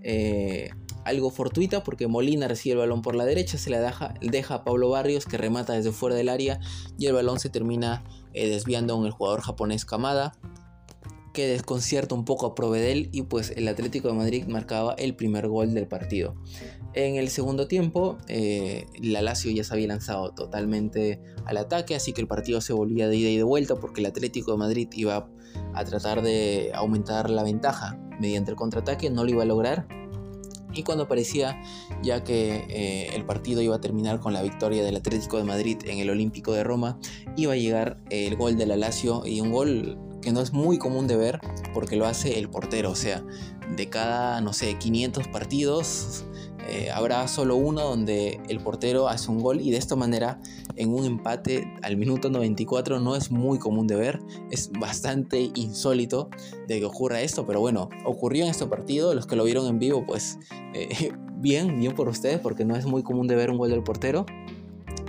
[0.01, 0.71] eh,
[1.05, 4.63] algo fortuita porque Molina recibe el balón por la derecha, se la deja, deja a
[4.63, 6.59] Pablo Barrios que remata desde fuera del área
[6.97, 8.03] y el balón se termina
[8.33, 10.33] eh, desviando con el jugador japonés Kamada
[11.33, 15.47] que desconcierta un poco a Provedel y pues el Atlético de Madrid marcaba el primer
[15.47, 16.35] gol del partido.
[16.95, 22.13] En el segundo tiempo, eh, la Lazio ya se había lanzado totalmente al ataque, así
[22.13, 24.87] que el partido se volvía de ida y de vuelta porque el Atlético de Madrid
[24.93, 25.27] iba
[25.73, 29.87] a tratar de aumentar la ventaja mediante el contraataque, no lo iba a lograr.
[30.75, 31.61] Y cuando parecía
[32.01, 35.77] ya que eh, el partido iba a terminar con la victoria del Atlético de Madrid
[35.85, 36.99] en el Olímpico de Roma,
[37.35, 40.77] iba a llegar el gol de la Lazio y un gol que no es muy
[40.77, 41.39] común de ver
[41.73, 42.91] porque lo hace el portero.
[42.91, 43.23] O sea,
[43.75, 46.25] de cada, no sé, 500 partidos,
[46.67, 50.39] eh, habrá solo uno donde el portero hace un gol y de esta manera
[50.75, 56.29] en un empate al minuto 94 no es muy común de ver, es bastante insólito
[56.67, 59.79] de que ocurra esto, pero bueno, ocurrió en este partido, los que lo vieron en
[59.79, 60.39] vivo pues
[60.73, 63.83] eh, bien, bien por ustedes porque no es muy común de ver un gol del
[63.83, 64.25] portero.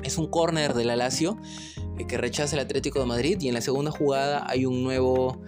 [0.03, 1.39] Es un córner del Alacio
[1.99, 5.41] eh, que rechaza el Atlético de Madrid y en la segunda jugada hay un nuevo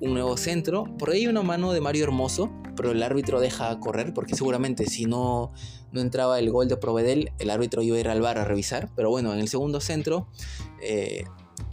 [0.00, 0.84] un nuevo centro.
[0.98, 5.06] Por ahí una mano de Mario Hermoso, pero el árbitro deja correr porque seguramente si
[5.06, 5.52] no,
[5.92, 8.90] no entraba el gol de Provedel, el árbitro iba a ir al bar a revisar.
[8.94, 10.28] Pero bueno, en el segundo centro,
[10.82, 11.24] eh,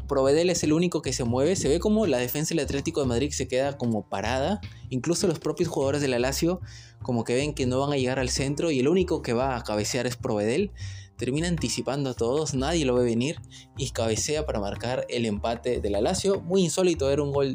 [0.07, 1.55] Provedel es el único que se mueve.
[1.55, 4.61] Se ve como la defensa del Atlético de Madrid se queda como parada.
[4.89, 6.61] Incluso los propios jugadores del Alacio
[7.01, 9.57] como que ven que no van a llegar al centro y el único que va
[9.57, 10.71] a cabecear es Provedel
[11.17, 13.37] termina anticipando a todos, nadie lo ve venir
[13.77, 16.41] y cabecea para marcar el empate del Alacio.
[16.41, 17.53] Muy insólito, era un gol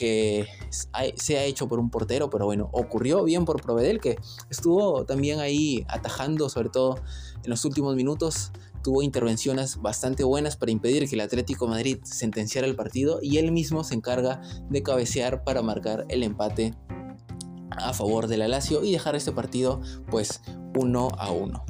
[0.00, 0.48] que
[1.14, 4.16] se ha hecho por un portero, pero bueno, ocurrió bien por Provedel, que
[4.48, 6.94] estuvo también ahí atajando, sobre todo
[7.44, 8.50] en los últimos minutos,
[8.82, 13.52] tuvo intervenciones bastante buenas para impedir que el Atlético Madrid sentenciara el partido y él
[13.52, 16.74] mismo se encarga de cabecear para marcar el empate
[17.68, 20.40] a favor del Alacio y dejar este partido pues
[20.74, 21.62] uno a uno.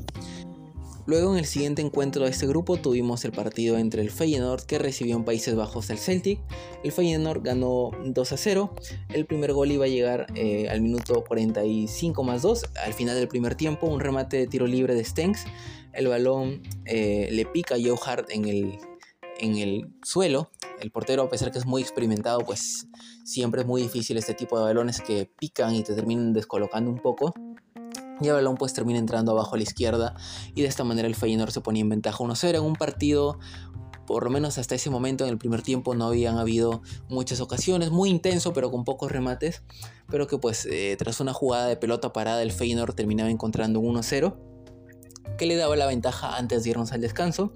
[1.11, 4.79] Luego en el siguiente encuentro de este grupo tuvimos el partido entre el Feyenoord que
[4.79, 6.39] recibió en Países Bajos al Celtic.
[6.85, 8.73] El Feyenoord ganó 2 a 0.
[9.09, 12.63] El primer gol iba a llegar eh, al minuto 45 más 2.
[12.85, 15.47] Al final del primer tiempo un remate de tiro libre de Stengs.
[15.95, 18.79] El balón eh, le pica a Joe Hart en el,
[19.41, 20.53] en el suelo.
[20.79, 22.87] El portero, a pesar que es muy experimentado, pues
[23.25, 26.99] siempre es muy difícil este tipo de balones que pican y te terminan descolocando un
[26.99, 27.35] poco.
[28.21, 30.15] Y el balón pues termina entrando abajo a la izquierda
[30.55, 33.39] y de esta manera el Feyenoord se ponía en ventaja 1-0 en un partido
[34.07, 37.93] por lo menos hasta ese momento en el primer tiempo no habían habido muchas ocasiones,
[37.93, 39.63] muy intenso pero con pocos remates,
[40.09, 43.95] pero que pues eh, tras una jugada de pelota parada el Feyenoord terminaba encontrando un
[43.95, 44.37] 1-0
[45.39, 47.55] que le daba la ventaja antes de irnos al descanso.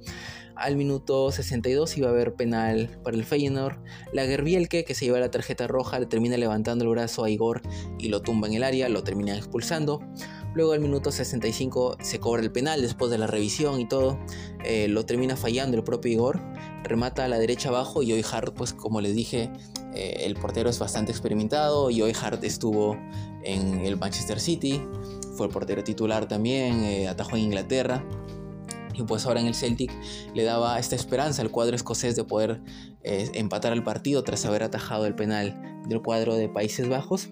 [0.57, 3.79] Al minuto 62 iba a haber penal para el Feyenoord.
[4.13, 7.63] La Gerbielke, que se lleva la tarjeta roja, le termina levantando el brazo a Igor
[7.99, 10.01] y lo tumba en el área, lo termina expulsando.
[10.55, 14.19] Luego al minuto 65 se cobra el penal después de la revisión y todo.
[14.65, 16.41] Eh, lo termina fallando el propio Igor.
[16.85, 19.51] Remata a la derecha abajo y Joy Hart, pues como les dije,
[19.95, 21.91] eh, el portero es bastante experimentado.
[21.91, 22.97] Joy Hart estuvo
[23.43, 24.81] en el Manchester City.
[25.37, 26.85] Fue el portero titular también.
[26.85, 28.05] Eh, atajó en Inglaterra.
[28.95, 29.91] Y pues ahora en el Celtic
[30.35, 32.63] le daba esta esperanza al cuadro escocés de poder
[33.03, 37.31] empatar el partido tras haber atajado el penal del cuadro de Países Bajos.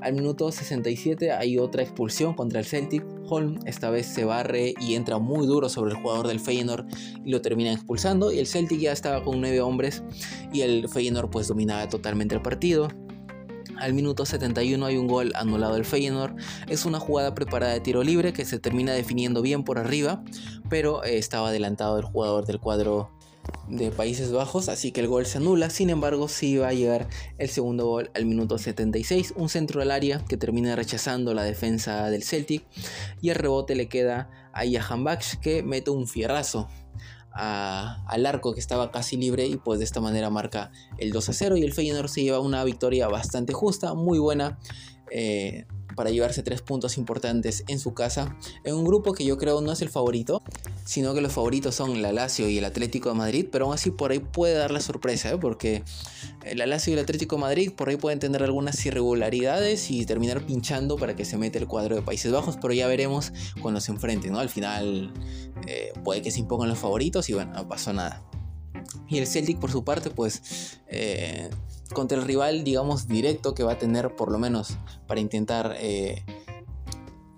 [0.00, 3.04] Al minuto 67 hay otra expulsión contra el Celtic.
[3.28, 6.86] Holm esta vez se barre y entra muy duro sobre el jugador del Feyenoord
[7.24, 8.32] y lo termina expulsando.
[8.32, 10.02] Y el Celtic ya estaba con nueve hombres
[10.52, 12.88] y el Feyenoord pues dominaba totalmente el partido.
[13.78, 16.34] Al minuto 71 hay un gol anulado del Feyenoord.
[16.68, 20.22] Es una jugada preparada de tiro libre que se termina definiendo bien por arriba,
[20.68, 23.10] pero eh, estaba adelantado el jugador del cuadro
[23.68, 25.70] de Países Bajos, así que el gol se anula.
[25.70, 27.08] Sin embargo, sí va a llegar
[27.38, 32.10] el segundo gol al minuto 76, un centro al área que termina rechazando la defensa
[32.10, 32.64] del Celtic
[33.20, 36.68] y el rebote le queda a Jahan Baksh que mete un fierrazo
[37.32, 41.32] al arco que estaba casi libre y pues de esta manera marca el 2 a
[41.32, 44.58] 0 y el Feyenoord se lleva una victoria bastante justa, muy buena.
[45.12, 45.66] Eh,
[46.00, 48.34] para llevarse tres puntos importantes en su casa,
[48.64, 50.42] en un grupo que yo creo no es el favorito,
[50.86, 53.90] sino que los favoritos son la Lazio y el Atlético de Madrid, pero aún así
[53.90, 55.36] por ahí puede dar la sorpresa, ¿eh?
[55.36, 55.82] porque
[56.42, 60.46] el Lazio y el Atlético de Madrid por ahí pueden tener algunas irregularidades y terminar
[60.46, 63.92] pinchando para que se mete el cuadro de Países Bajos, pero ya veremos cuando se
[63.92, 64.38] enfrenten, ¿no?
[64.38, 65.12] Al final
[65.66, 68.24] eh, puede que se impongan los favoritos y bueno, no pasó nada.
[69.06, 71.50] Y el Celtic por su parte, pues eh,
[71.92, 74.76] contra el rival, digamos, directo que va a tener por lo menos
[75.06, 76.24] para intentar eh,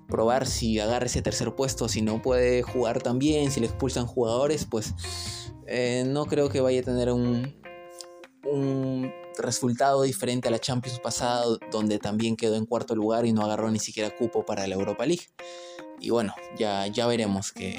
[0.08, 4.06] probar si agarra ese tercer puesto, si no puede jugar tan bien, si le expulsan
[4.06, 4.94] jugadores, pues
[5.66, 7.54] eh, no creo que vaya a tener un,
[8.44, 13.42] un resultado diferente a la Champions pasada, donde también quedó en cuarto lugar y no
[13.42, 15.24] agarró ni siquiera cupo para la Europa League.
[16.00, 17.76] Y bueno, ya, ya veremos qué,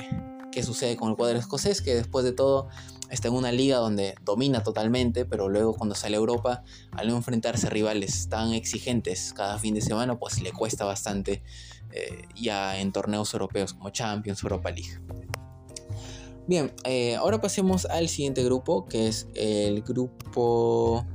[0.52, 2.70] qué sucede con el cuadro escocés, que después de todo
[3.10, 7.16] está en una liga donde domina totalmente, pero luego cuando sale a Europa, al no
[7.16, 11.44] enfrentarse a rivales tan exigentes cada fin de semana, pues le cuesta bastante
[11.92, 15.00] eh, ya en torneos europeos como Champions, Europa League.
[16.48, 21.06] Bien, eh, ahora pasemos al siguiente grupo, que es el grupo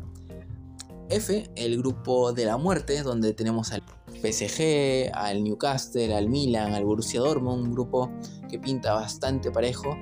[1.11, 3.82] F, el grupo de la muerte, donde tenemos al
[4.22, 8.11] PSG, al Newcastle, al Milan, al Borussia Dortmund, un grupo
[8.49, 9.97] que pinta bastante parejo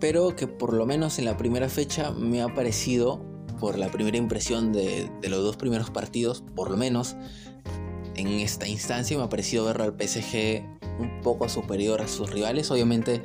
[0.00, 3.24] pero que por lo menos en la primera fecha me ha parecido
[3.60, 7.16] por la primera impresión de, los dos primeros partidos, por lo menos
[8.14, 10.64] en esta instancia me ha parecido verlo al PSG
[10.98, 12.70] un poco superior a sus rivales.
[12.70, 13.22] Obviamente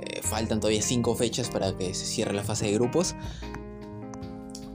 [0.00, 3.14] eh, faltan todavía cinco fechas para que se cierre la fase de grupos.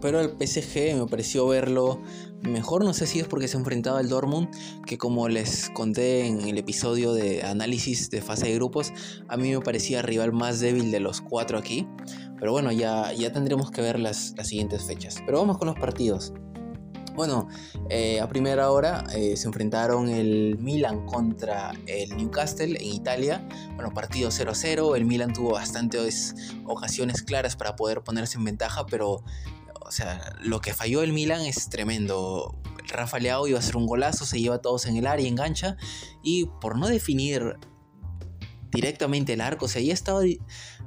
[0.05, 1.99] Pero al PSG me pareció verlo
[2.43, 2.85] mejor.
[2.85, 4.49] No sé si es porque se enfrentaba al Dortmund,
[4.85, 8.93] que como les conté en el episodio de análisis de fase de grupos,
[9.27, 11.87] a mí me parecía rival más débil de los cuatro aquí.
[12.37, 15.23] Pero bueno, ya, ya tendremos que ver las, las siguientes fechas.
[15.25, 16.33] Pero vamos con los partidos.
[17.15, 17.47] Bueno,
[17.89, 23.47] eh, a primera hora eh, se enfrentaron el Milan contra el Newcastle en Italia.
[23.73, 24.95] Bueno, partido 0-0.
[24.95, 26.35] El Milan tuvo bastantes
[26.65, 29.23] ocasiones claras para poder ponerse en ventaja, pero
[29.85, 32.59] o sea, lo que falló el Milan es tremendo.
[32.87, 35.77] Rafa Leao iba a hacer un golazo, se lleva a todos en el área, engancha.
[36.23, 37.57] Y por no definir
[38.71, 40.21] directamente el arco, o sea, ya estaba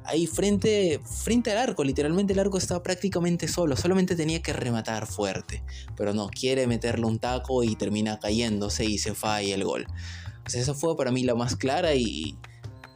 [0.04, 5.06] ahí frente, frente al arco, literalmente el arco estaba prácticamente solo, solamente tenía que rematar
[5.06, 5.62] fuerte.
[5.96, 9.86] Pero no, quiere meterle un taco y termina cayéndose y se falla el gol.
[10.46, 12.36] O sea, esa fue para mí la más clara y,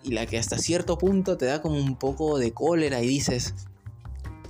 [0.02, 3.54] y la que hasta cierto punto te da como un poco de cólera y dices,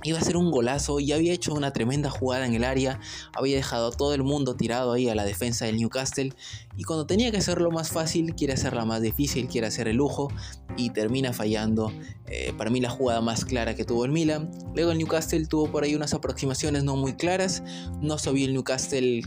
[0.03, 2.99] Iba a ser un golazo, ya había hecho una tremenda jugada en el área,
[3.33, 6.33] había dejado a todo el mundo tirado ahí a la defensa del Newcastle
[6.77, 10.29] y cuando tenía que hacerlo más fácil, quiere hacerla más difícil, quiere hacer el lujo
[10.75, 11.91] y termina fallando.
[12.27, 14.51] Eh, para mí la jugada más clara que tuvo el Milan.
[14.75, 17.63] Luego el Newcastle tuvo por ahí unas aproximaciones no muy claras,
[18.01, 19.21] no se vio el Newcastle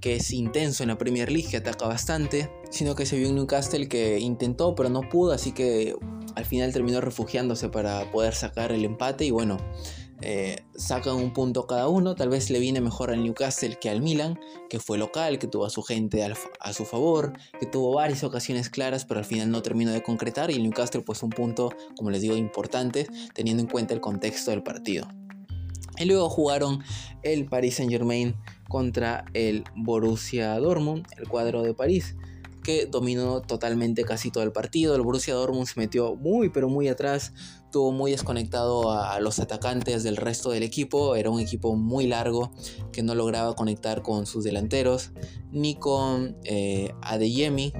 [0.00, 3.36] que es intenso en la Premier League, que ataca bastante, sino que se vio un
[3.36, 5.96] Newcastle que intentó pero no pudo, así que
[6.34, 9.56] al final terminó refugiándose para poder sacar el empate y bueno,
[10.22, 14.00] eh, sacan un punto cada uno, tal vez le viene mejor al Newcastle que al
[14.00, 14.38] Milan,
[14.70, 18.70] que fue local, que tuvo a su gente a su favor, que tuvo varias ocasiones
[18.70, 20.50] claras, pero al final no terminó de concretar.
[20.50, 24.50] Y el Newcastle pues un punto, como les digo, importante, teniendo en cuenta el contexto
[24.50, 25.06] del partido.
[25.98, 26.82] Y luego jugaron
[27.22, 28.34] el Paris Saint Germain
[28.68, 32.16] contra el Borussia Dortmund, el cuadro de París
[32.66, 34.96] que dominó totalmente casi todo el partido.
[34.96, 40.02] El Borussia Dortmund se metió muy pero muy atrás, estuvo muy desconectado a, los atacantes
[40.02, 41.14] del resto del equipo.
[41.14, 42.50] Era un equipo muy largo
[42.90, 45.12] que no lograba conectar con sus delanteros,
[45.52, 47.72] ni con eh, Adeyemi,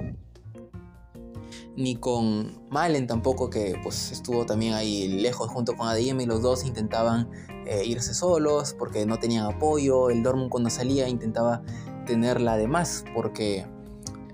[1.75, 6.25] ni con Malen tampoco, que pues estuvo también ahí lejos junto con Adeyemi.
[6.25, 7.29] Los dos intentaban
[7.65, 10.09] eh, irse solos porque no tenían apoyo.
[10.09, 11.61] El Dortmund cuando salía intentaba
[12.05, 13.67] tenerla de más porque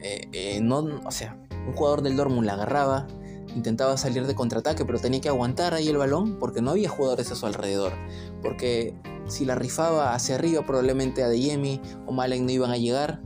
[0.03, 3.07] eh, eh, no, o sea, un jugador del Dortmund la agarraba,
[3.55, 7.31] intentaba salir de contraataque, pero tenía que aguantar ahí el balón porque no había jugadores
[7.31, 7.93] a su alrededor.
[8.41, 8.93] Porque
[9.27, 13.21] si la rifaba hacia arriba, probablemente a Deyemi o Malen no iban a llegar.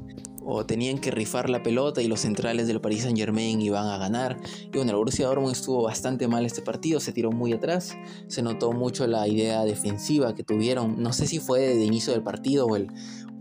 [0.50, 3.98] O tenían que rifar la pelota y los centrales del Paris Saint Germain iban a
[3.98, 4.38] ganar.
[4.72, 7.98] Y bueno, el Borussia Dortmund estuvo bastante mal este partido, se tiró muy atrás.
[8.28, 11.04] Se notó mucho la idea defensiva que tuvieron.
[11.04, 12.88] No sé si fue de inicio del partido o el,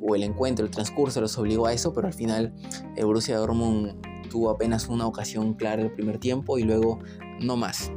[0.00, 2.54] o el encuentro, el transcurso los obligó a eso, pero al final
[2.96, 3.94] el Borussia Dortmund
[4.28, 6.98] tuvo apenas una ocasión clara el primer tiempo y luego
[7.40, 7.90] no más.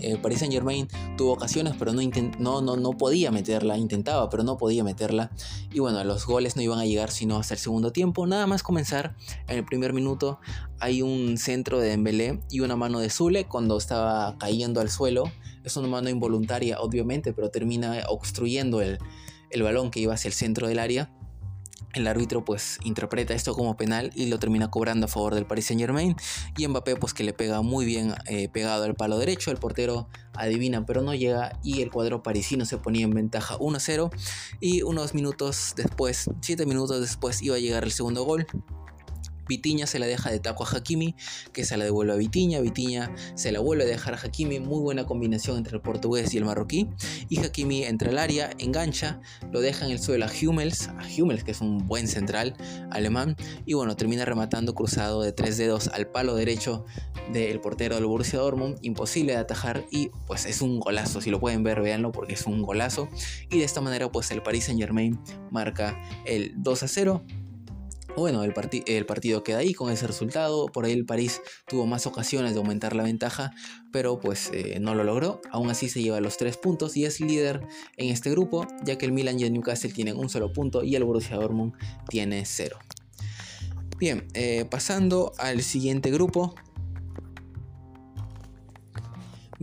[0.00, 2.00] El Paris Saint Germain tuvo ocasiones, pero no,
[2.38, 5.30] no, no, no podía meterla, intentaba, pero no podía meterla.
[5.72, 8.26] Y bueno, los goles no iban a llegar sino hasta el segundo tiempo.
[8.26, 9.14] Nada más comenzar,
[9.46, 10.40] en el primer minuto
[10.78, 15.24] hay un centro de Dembélé y una mano de Zule cuando estaba cayendo al suelo.
[15.64, 18.98] Es una mano involuntaria, obviamente, pero termina obstruyendo el,
[19.50, 21.10] el balón que iba hacia el centro del área.
[21.92, 25.66] El árbitro pues interpreta esto como penal y lo termina cobrando a favor del Paris
[25.66, 26.14] Saint Germain.
[26.56, 29.50] Y Mbappé pues que le pega muy bien eh, pegado al palo derecho.
[29.50, 34.10] El portero adivina pero no llega y el cuadro parisino se ponía en ventaja 1-0.
[34.60, 38.46] Y unos minutos después, 7 minutos después iba a llegar el segundo gol.
[39.50, 41.16] Vitiña se la deja de taco a Hakimi,
[41.52, 42.60] que se la devuelve a Vitiña.
[42.60, 44.60] Vitiña se la vuelve a dejar a Hakimi.
[44.60, 46.88] Muy buena combinación entre el portugués y el marroquí.
[47.28, 49.20] Y Hakimi entra al área, engancha,
[49.50, 52.54] lo deja en el suelo a Hummels, a Hummels que es un buen central
[52.92, 53.36] alemán.
[53.66, 56.84] Y bueno, termina rematando cruzado de tres dedos al palo derecho
[57.32, 58.78] del portero del Borussia Dortmund.
[58.82, 61.20] Imposible de atajar y pues es un golazo.
[61.20, 63.08] Si lo pueden ver, véanlo porque es un golazo.
[63.50, 65.18] Y de esta manera pues el Paris Saint Germain
[65.50, 67.24] marca el 2 a 0
[68.16, 68.52] bueno, el,
[68.86, 70.66] el, partido queda ahí con ese resultado.
[70.66, 73.52] Por ahí el París tuvo más ocasiones de aumentar la ventaja,
[73.92, 75.40] pero pues eh, no lo logró.
[75.50, 77.60] Aún así se lleva los tres puntos y es líder
[77.96, 80.94] en este grupo, ya que el Milan y el Newcastle tienen un solo punto y
[80.96, 81.74] el Borussia Dortmund
[82.08, 82.78] tiene cero.
[83.98, 86.54] Bien, eh, pasando al siguiente grupo,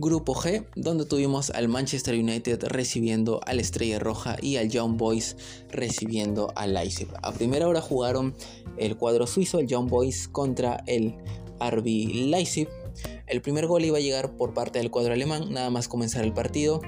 [0.00, 5.36] Grupo G, donde tuvimos al Manchester United recibiendo al Estrella Roja y al Young Boys
[5.70, 7.08] recibiendo al Leipzig.
[7.20, 8.32] A primera hora jugaron
[8.76, 11.16] el cuadro suizo, el Young Boys contra el
[11.60, 12.68] RB Leipzig.
[13.26, 16.32] El primer gol iba a llegar por parte del cuadro alemán, nada más comenzar el
[16.32, 16.80] partido.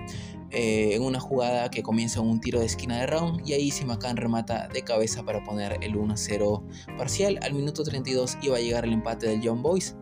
[0.53, 3.71] eh, en una jugada que comienza en un tiro de esquina de round y ahí
[3.71, 6.63] Simacan remata de cabeza para poner el 1-0
[6.99, 7.39] parcial.
[7.43, 9.95] Al minuto 32 iba a llegar el empate del John Boys.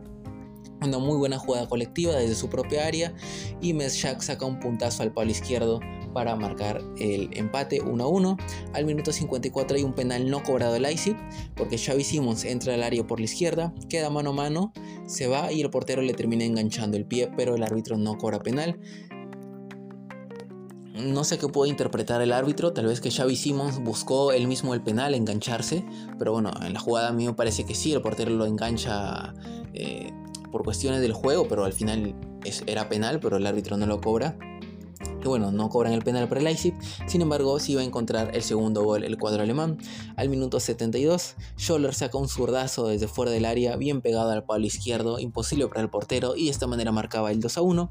[0.81, 3.13] Una muy buena jugada colectiva desde su propia área
[3.61, 5.81] y Meschak saca un puntazo al palo izquierdo
[6.13, 8.37] para marcar el empate 1-1.
[8.75, 11.17] Al minuto 54 hay un penal no cobrado el Leipzig
[11.57, 14.73] porque Xavi Simons entra al área por la izquierda, queda mano a mano,
[15.07, 18.39] se va y el portero le termina enganchando el pie, pero el árbitro no cobra
[18.41, 18.79] penal.
[20.95, 24.75] No sé qué puede interpretar el árbitro, tal vez que Xavi Simons buscó él mismo
[24.75, 25.85] el penal, engancharse,
[26.19, 29.33] pero bueno, en la jugada a mí me parece que sí, el portero lo engancha
[29.75, 30.13] eh,
[30.51, 32.15] por cuestiones del juego, pero al final
[32.67, 34.37] era penal, pero el árbitro no lo cobra
[35.21, 36.75] que bueno, no cobran el penal para el Leipzig,
[37.07, 39.79] sin embargo sí va a encontrar el segundo gol el cuadro alemán.
[40.17, 44.67] Al minuto 72, Scholler saca un zurdazo desde fuera del área, bien pegado al palo
[44.67, 47.91] izquierdo, imposible para el portero y de esta manera marcaba el 2 a 1.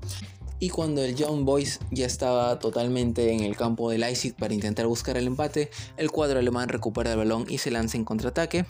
[0.60, 4.88] Y cuando el Young Boys ya estaba totalmente en el campo del Leipzig para intentar
[4.88, 8.66] buscar el empate, el cuadro alemán recupera el balón y se lanza en contraataque.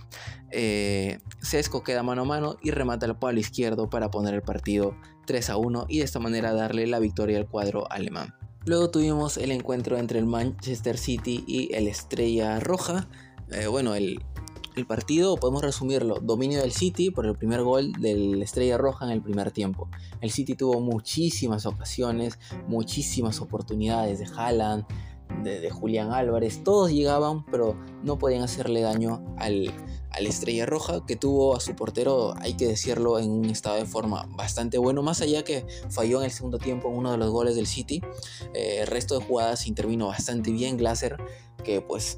[0.52, 4.96] Eh, Sesco queda mano a mano y remata el palo izquierdo para poner el partido
[5.26, 8.36] 3 a 1 y de esta manera darle la victoria al cuadro alemán.
[8.66, 13.08] Luego tuvimos el encuentro entre el Manchester City y el Estrella Roja.
[13.50, 14.22] Eh, bueno, el,
[14.86, 19.22] partido podemos resumirlo, dominio del City por el primer gol del Estrella Roja en el
[19.22, 19.90] primer tiempo.
[20.22, 24.86] El City tuvo muchísimas ocasiones, muchísimas oportunidades de Haaland,
[25.44, 29.74] de, Julián Álvarez, todos llegaban, pero no podían hacerle daño al,
[30.20, 34.28] Estrella Roja, que tuvo a su portero, hay que decirlo, en un estado de forma
[34.36, 37.56] bastante bueno, más allá que falló en el segundo tiempo en uno de los goles
[37.56, 38.02] del City,
[38.56, 40.76] eh, el resto de jugadas intervino bastante bien.
[40.78, 41.18] Glaser,
[41.64, 42.18] que pues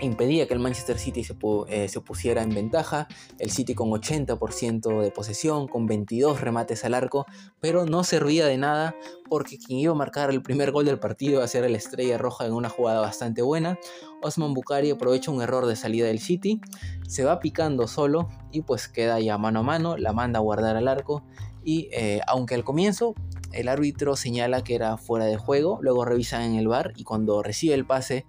[0.00, 1.26] impedía que el Manchester City
[1.68, 6.94] eh, se, pusiera en ventaja, el City con 80% de posesión, con 22 remates al
[6.94, 7.26] arco,
[7.60, 8.94] pero no servía de nada
[9.28, 12.18] porque quien iba a marcar el primer gol del partido iba a ser el Estrella
[12.18, 13.78] Roja en una jugada bastante buena.
[14.22, 16.60] Osman Bukari aprovecha un error de salida del City,
[17.06, 20.76] se va picando solo y pues queda ya mano a mano, la manda a guardar
[20.76, 21.24] al arco
[21.64, 23.14] y eh, aunque al comienzo
[23.52, 27.42] el árbitro señala que era fuera de juego, luego revisan en el bar y cuando
[27.42, 28.24] recibe el pase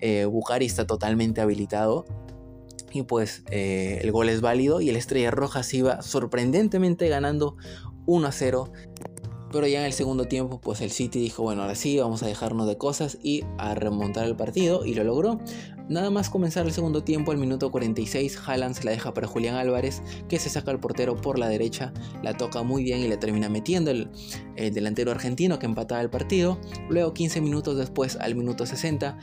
[0.00, 2.04] eh, Bucari está totalmente habilitado.
[2.90, 7.56] Y pues eh, el gol es válido y el Estrella Roja se iba sorprendentemente ganando
[8.06, 8.72] 1 a 0.
[9.50, 12.26] Pero ya en el segundo tiempo, pues el City dijo, bueno, ahora sí, vamos a
[12.26, 14.84] dejarnos de cosas y a remontar el partido.
[14.84, 15.38] Y lo logró.
[15.88, 19.54] Nada más comenzar el segundo tiempo, al minuto 46, Haaland se la deja para Julián
[19.54, 23.16] Álvarez, que se saca al portero por la derecha, la toca muy bien y le
[23.16, 24.10] termina metiendo el
[24.54, 26.60] delantero argentino que empataba el partido.
[26.90, 29.16] Luego, 15 minutos después, al minuto 60,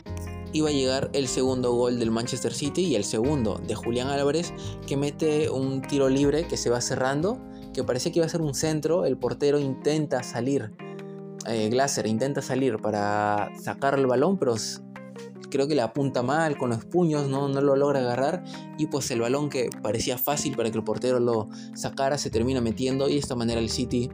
[0.55, 4.53] iba a llegar el segundo gol del Manchester City y el segundo de Julián Álvarez
[4.87, 7.37] que mete un tiro libre que se va cerrando,
[7.73, 10.71] que parecía que iba a ser un centro, el portero intenta salir,
[11.45, 14.55] eh, Glaser intenta salir para sacar el balón, pero
[15.49, 18.45] creo que le apunta mal con los puños, no, no lo logra agarrar.
[18.77, 22.61] Y pues el balón que parecía fácil para que el portero lo sacara se termina
[22.61, 24.09] metiendo y de esta manera el City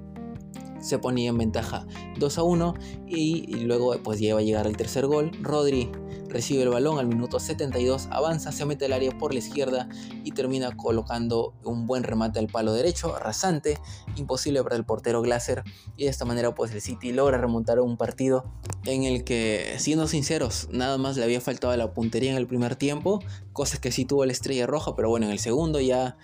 [0.80, 1.86] se ponía en ventaja
[2.18, 2.74] 2 a 1
[3.08, 5.32] y, luego pues iba a llegar el tercer gol.
[5.42, 5.92] Rodri
[6.32, 9.88] recibe el balón al minuto 72, avanza, se mete al área por la izquierda
[10.24, 13.80] y termina colocando un buen remate al palo derecho, rasante,
[14.16, 15.64] imposible para el portero Glaser.
[15.98, 18.46] Y de esta manera pues el City logra remontar un partido
[18.86, 22.76] en el que, siendo sinceros, nada más le había faltado la puntería en el primer
[22.76, 23.22] tiempo,
[23.54, 26.18] cosas que sí tuvo la estrella roja, pero bueno, en el segundo ya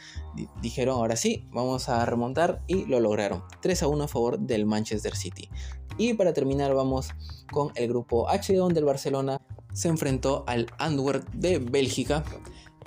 [0.62, 3.44] dijeron ahora sí, vamos a remontar y lo lograron.
[3.62, 5.50] 3 a 1 a favor del Manchester City.
[5.98, 7.10] Y para terminar vamos
[7.52, 9.42] con el grupo H donde el Barcelona
[9.74, 12.24] se enfrentó al Antwerp de Bélgica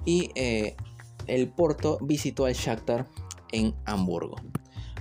[0.05, 0.76] y eh,
[1.26, 3.07] el Porto visitó al Shakhtar
[3.53, 4.36] en Hamburgo.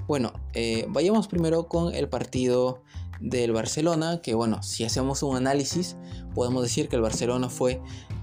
[0.08, 2.82] Bueno, eh, vayamos primero con el partido
[3.20, 5.98] del Barcelona, que bueno, si hacemos un análisis,
[6.34, 7.82] podemos decir que el Barcelona fue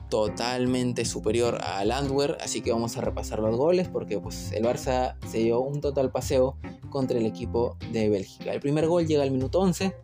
[0.09, 5.16] totalmente superior al Antwerp, así que vamos a repasar los goles porque pues, el Barça
[5.28, 6.57] se dio un total paseo
[6.90, 8.52] contra el equipo de Bélgica.
[8.52, 9.94] El primer gol llega al minuto 11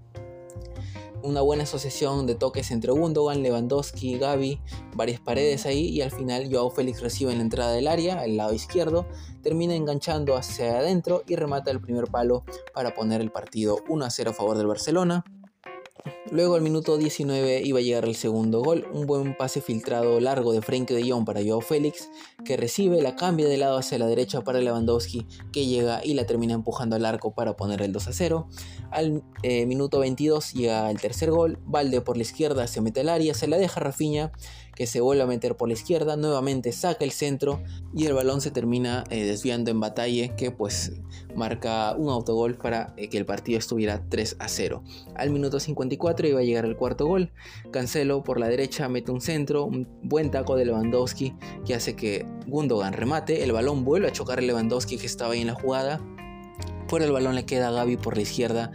[1.22, 4.60] una buena asociación de toques entre Gundogan, Lewandowski, Gaby,
[4.94, 8.36] varias paredes ahí y al final Joao Félix recibe en la entrada del área, al
[8.36, 9.06] lado izquierdo,
[9.42, 12.44] termina enganchando hacia adentro y remata el primer palo
[12.74, 15.24] para poner el partido 1 a 0 a favor del Barcelona.
[16.30, 20.52] Luego al minuto 19 iba a llegar el segundo gol, un buen pase filtrado largo
[20.52, 22.10] de Frenkie de Jong para Joao Félix,
[22.44, 26.24] que recibe, la cambia de lado hacia la derecha para Lewandowski, que llega y la
[26.24, 28.48] termina empujando al arco para poner el 2 a 0.
[28.90, 33.08] Al eh, minuto 22 llega el tercer gol, Valde por la izquierda se mete al
[33.08, 34.32] área, se la deja Rafinha,
[34.74, 37.62] que se vuelve a meter por la izquierda, nuevamente saca el centro
[37.94, 40.92] y el balón se termina eh, desviando en batalla que pues
[41.34, 44.82] marca un autogol para eh, que el partido estuviera 3 a 0.
[45.14, 47.32] Al minuto 54 iba a llegar el cuarto gol,
[47.70, 51.34] Cancelo por la derecha mete un centro, un buen taco de Lewandowski
[51.66, 55.40] que hace que Gundogan remate, el balón vuelve a chocar a Lewandowski que estaba ahí
[55.40, 56.00] en la jugada,
[56.88, 58.70] por el balón le queda a Gaby por la izquierda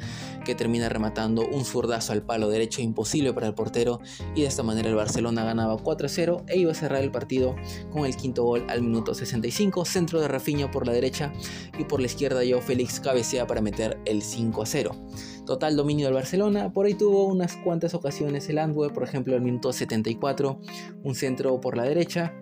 [0.47, 3.99] que termina rematando un zurdazo al palo derecho imposible para el portero.
[4.33, 7.55] Y de esta manera el Barcelona ganaba 4-0 e iba a cerrar el partido
[7.91, 11.33] con el quinto gol al minuto 65, centro de Rafinha por la derecha
[11.77, 15.45] y por la izquierda yo Félix cabecea para meter el 5-0.
[15.45, 19.41] Total dominio del Barcelona, por ahí tuvo unas cuantas ocasiones el Antwerp, por ejemplo al
[19.41, 20.61] minuto 74,
[21.03, 22.33] un centro por la derecha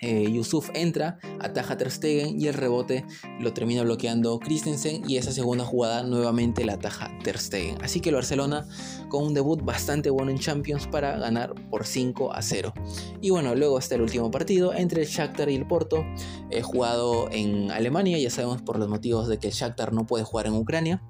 [0.00, 3.04] eh, Yusuf entra, ataja Ter Stegen y el rebote
[3.40, 7.82] lo termina bloqueando Christensen y esa segunda jugada nuevamente la ataja Ter Stegen.
[7.82, 8.66] Así que el Barcelona
[9.08, 12.74] con un debut bastante bueno en Champions para ganar por 5 a 0.
[13.20, 16.04] Y bueno, luego está el último partido entre el Shakhtar y el Porto,
[16.50, 20.24] eh, jugado en Alemania, ya sabemos por los motivos de que el Shakhtar no puede
[20.24, 21.02] jugar en Ucrania.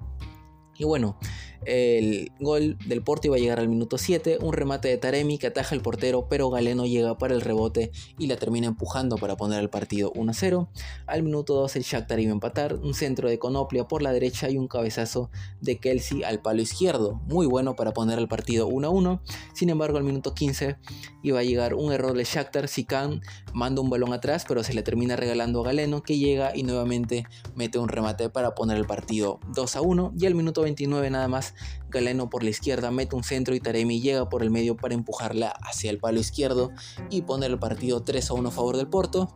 [0.79, 1.17] Y bueno,
[1.65, 5.47] el gol del Porto iba a llegar al minuto 7, un remate de Taremi que
[5.47, 9.59] ataja el portero, pero Galeno llega para el rebote y la termina empujando para poner
[9.59, 10.67] el partido 1-0.
[11.05, 14.49] Al minuto 2 el Shakhtar iba a empatar, un centro de Conoplia por la derecha
[14.49, 15.29] y un cabezazo
[15.61, 19.21] de Kelsey al palo izquierdo, muy bueno para poner el partido 1-1.
[19.53, 20.77] Sin embargo, al minuto 15
[21.23, 23.21] iba a llegar un error de Shakhtar, Sikan
[23.53, 27.25] manda un balón atrás, pero se le termina regalando a Galeno que llega y nuevamente
[27.55, 31.46] mete un remate para poner el partido 2-1 y al minuto 29 nada más
[31.89, 35.49] Galeno por la izquierda mete un centro y Taremi llega por el medio para empujarla
[35.49, 36.71] hacia el palo izquierdo
[37.09, 39.33] y poner el partido 3 a 1 a favor del Porto.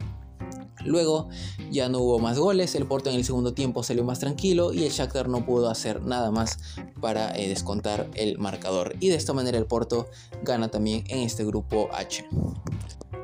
[0.85, 1.29] Luego
[1.69, 4.83] ya no hubo más goles, el Porto en el segundo tiempo salió más tranquilo y
[4.83, 6.57] el Shakhtar no pudo hacer nada más
[6.99, 8.95] para eh, descontar el marcador.
[8.99, 10.09] Y de esta manera el Porto
[10.43, 12.25] gana también en este grupo H.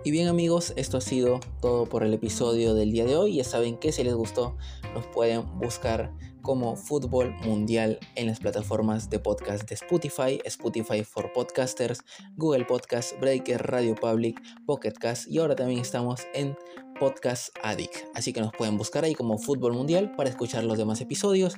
[0.04, 3.36] Y bien amigos, esto ha sido todo por el episodio del día de hoy.
[3.36, 4.56] Ya saben que si les gustó,
[4.94, 6.14] nos pueden buscar
[6.48, 12.06] como Fútbol Mundial en las plataformas de podcast de Spotify, Spotify for Podcasters,
[12.38, 16.56] Google Podcast, Breaker, Radio Public, Pocket Cast y ahora también estamos en
[17.00, 17.96] Podcast Addict.
[18.14, 21.56] Así que nos pueden buscar ahí como Fútbol Mundial para escuchar los demás episodios.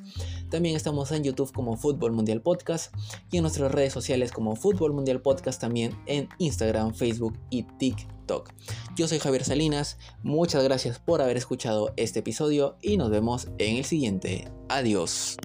[0.49, 2.93] También estamos en YouTube como Fútbol Mundial Podcast
[3.31, 8.51] y en nuestras redes sociales como Fútbol Mundial Podcast también en Instagram, Facebook y TikTok.
[8.95, 13.77] Yo soy Javier Salinas, muchas gracias por haber escuchado este episodio y nos vemos en
[13.77, 14.51] el siguiente.
[14.69, 15.37] Adiós.